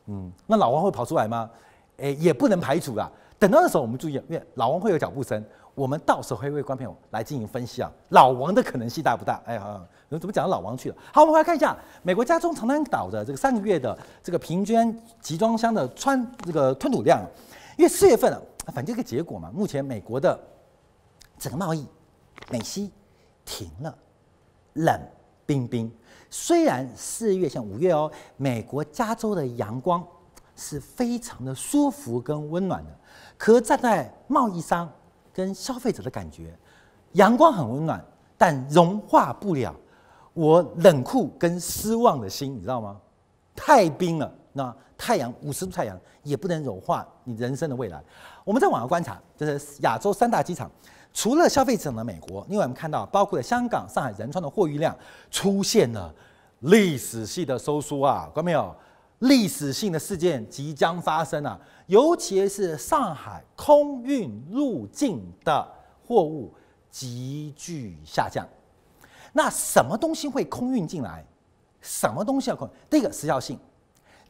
[0.07, 1.51] 嗯，那老王会跑出来吗？
[1.99, 3.11] 哎，也不能排除啊。
[3.39, 5.45] 等到那时候我们注意，因为老王会有脚步声。
[5.75, 9.43] 我们到时候会为观众朋友来进行分析啊，老王的可能性大不大？
[9.45, 10.97] 哎，好，怎么讲到老王去了？
[11.13, 17.21] 好，我们来看一下美国加州长滩岛的这个三个月的这个平均集装箱的穿这个吞吐量，
[17.77, 20.39] 因为四月份啊，反正这个结果嘛，目前美国的
[21.39, 21.85] 整个贸易
[22.51, 22.93] 美西
[23.45, 23.93] 停了，
[24.75, 25.01] 冷
[25.45, 25.91] 冰冰。
[26.37, 30.05] 虽然四月像五月哦，美国加州的阳光
[30.57, 32.91] 是非常的舒服跟温暖的，
[33.39, 34.91] 可站在贸易商。
[35.33, 36.57] 跟消费者的感觉，
[37.13, 38.05] 阳光很温暖，
[38.39, 39.75] 但融化不了
[40.33, 43.01] 我冷酷跟失望的心，你知道吗？
[43.55, 48.01] 太冰了，那太阳五十度太阳也不能融化你人生的未来。
[48.45, 50.71] 我们再往下观察，就是亚洲三大机场，
[51.15, 54.95] 除了消费者的美国，另外我们看到包括了香港、上海、仁川的货运量
[55.31, 56.13] 出现了
[56.59, 58.75] 历史性的收缩啊，看到没有？
[59.21, 61.59] 历史性的事件即将发生啊！
[61.87, 65.67] 尤其是上海空运入境的
[66.07, 66.53] 货物
[66.91, 68.47] 急剧下降。
[69.33, 71.25] 那什么东西会空运进来？
[71.81, 72.69] 什么东西要空？
[72.91, 73.59] 第一个时效性，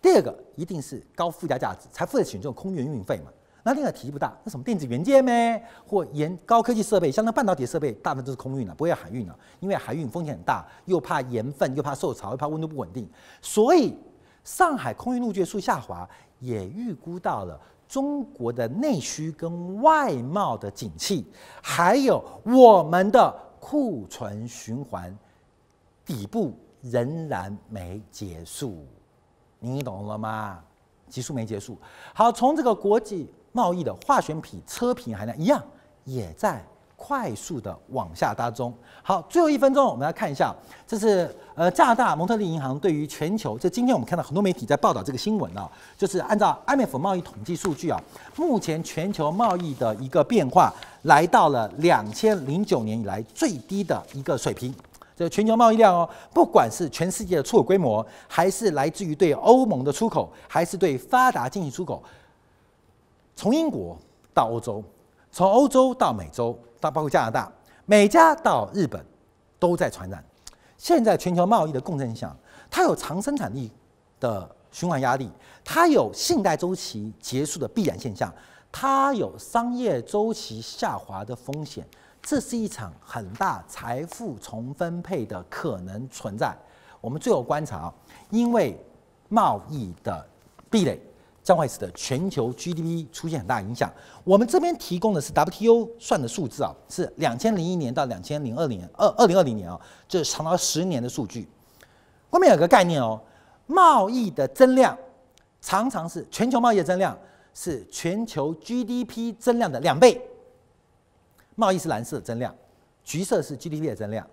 [0.03, 3.33] 第二个一定是高附加价值才付得起这种空运运费嘛。
[3.65, 5.61] 那另外体积不大，那什么电子元件咩？
[5.85, 13.11] 或研高科技设备，像那半导体设备，大部分都是空运的，不会海运的，因为海运风险很大，又怕盐分，又怕受潮，又怕温度不稳定，
[13.43, 13.97] 所以。
[14.45, 16.07] 上海空运入局数下滑，
[16.39, 17.59] 也预估到了
[17.89, 21.25] 中国的内需跟外贸的景气，
[21.63, 25.17] 还有我们的库存循环
[26.05, 26.53] 底部
[26.83, 28.87] 仍然没结束，
[29.59, 30.63] 你懂了吗？
[31.09, 31.79] 结束没结束？
[32.13, 35.63] 好，从这个国际贸易的化学品、车品含量一样，
[36.05, 36.63] 也在。
[36.97, 38.73] 快速的往下搭中。
[39.03, 40.55] 好，最后一分钟，我们来看一下，
[40.87, 48.01] 这是呃加拿大蒙特利银行对于全球，就今天我们看到很多媒体在报道这个新闻啊，就是按照 IMF 贸易统计数据啊，
[48.37, 54.75] 目前全球贸易的一个变化来到了两千零九年以来最低的一个水平。
[55.15, 62.03] 这全球贸易量哦，不管是全世界的出口规模，还是来自于对欧盟的出口，还是对发达经济出口，
[63.37, 63.99] 从英国
[64.33, 64.83] 到欧洲，
[65.31, 66.59] 从欧洲到美洲。
[66.81, 67.51] 到包括加拿大、
[67.87, 69.03] 美加到日本，
[69.59, 70.23] 都在传染。
[70.77, 72.37] 现在全球贸易的共振现象，
[72.71, 73.73] 它有长生产力
[74.21, 75.31] 的循环压力，
[75.65, 78.31] 它有信贷周期结束的必然现象，
[78.71, 81.87] 它有商业周期下滑的风险。
[82.21, 86.55] 这是一场很大财富重分配的可能存在。
[87.01, 87.91] 我们最后观察，
[88.29, 88.79] 因为
[89.31, 90.23] 贸易的
[90.69, 91.01] 壁垒。
[91.45, 93.93] 将会使得全球 GDP 出现很大影响。
[94.25, 99.79] 我们这边提供的是 WTO 算的数字啊，是两千零一年到两千零二年，二二零二零年啊，
[100.09, 101.47] 这是长达十年的数据。
[102.31, 103.21] 后面有个概念哦，
[103.67, 104.97] 贸易的增量
[105.61, 107.17] 常常是全球贸易的增量
[107.53, 110.21] 是全球 GDP 增量的两倍。
[111.55, 112.53] 贸易是蓝色增量，
[113.05, 114.27] 橘色是 GDP 的增量。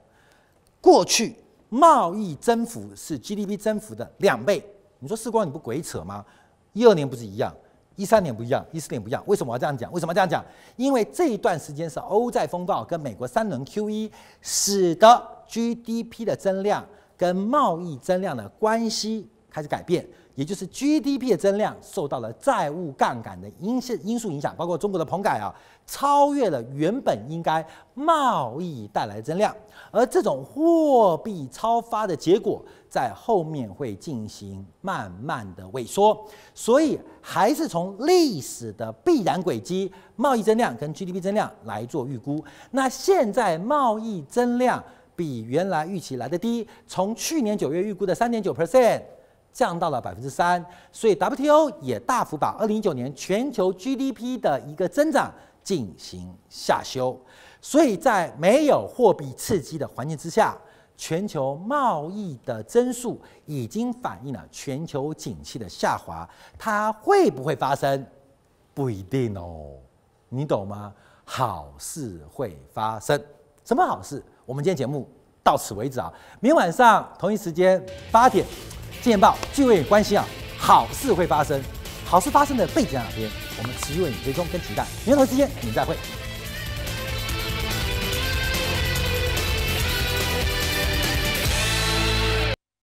[0.79, 1.35] 过去
[1.69, 4.65] 贸易增幅是 GDP 增幅的两倍。
[4.97, 6.25] 你说世光你不鬼扯吗？
[6.73, 7.53] 一二年不是一样，
[7.95, 9.23] 一三年不一样，一四年不一样。
[9.25, 9.91] 为什么要这样讲？
[9.91, 10.45] 为什么要这样讲？
[10.77, 14.11] 因为这一段时间是欧债风暴跟美国三轮 QE，
[14.41, 16.85] 使得 GDP 的增量
[17.17, 20.07] 跟贸易增量的关系开始改变。
[20.35, 25.53] 也就是 GDP 的增量受到了债务杠杆的因因素影响，包括中国的棚改啊，
[25.85, 29.55] 超越了原本应该贸易带来的增量，
[29.91, 42.43] 而这种货币超发的结果在后面会进行慢慢的萎缩，所以还是从历史的必然轨迹，贸易增量跟 GDP 增量来做预估。
[42.71, 44.81] 那现在贸易增量
[45.15, 49.01] 比原来预期来得低，从去年九月预估的三点九 percent。
[49.51, 55.31] 降到了百分之三，所以 WTO 也大幅把二零一九年全球 GDP 的一个增长
[55.63, 57.19] 进行下修，
[57.61, 60.57] 所以在没有货币刺激的环境之下，
[60.95, 66.27] 全球贸易的增速已经反映了全球景气的下滑，
[66.57, 68.05] 它会不会发生？
[68.73, 69.75] 不一定哦，
[70.29, 70.93] 你懂吗？
[71.25, 73.21] 好事会发生，
[73.63, 74.23] 什么好事？
[74.45, 75.07] 我们今天节目
[75.43, 78.45] 到此为止啊，明晚上同一时间八点。
[79.01, 80.23] 金钱报就为你关心啊，
[80.57, 81.59] 好事会发生，
[82.05, 83.27] 好事发生的背景在哪边？
[83.57, 84.85] 我们持续为你追踪跟期待。
[85.05, 85.97] 明天同一时间，你再会。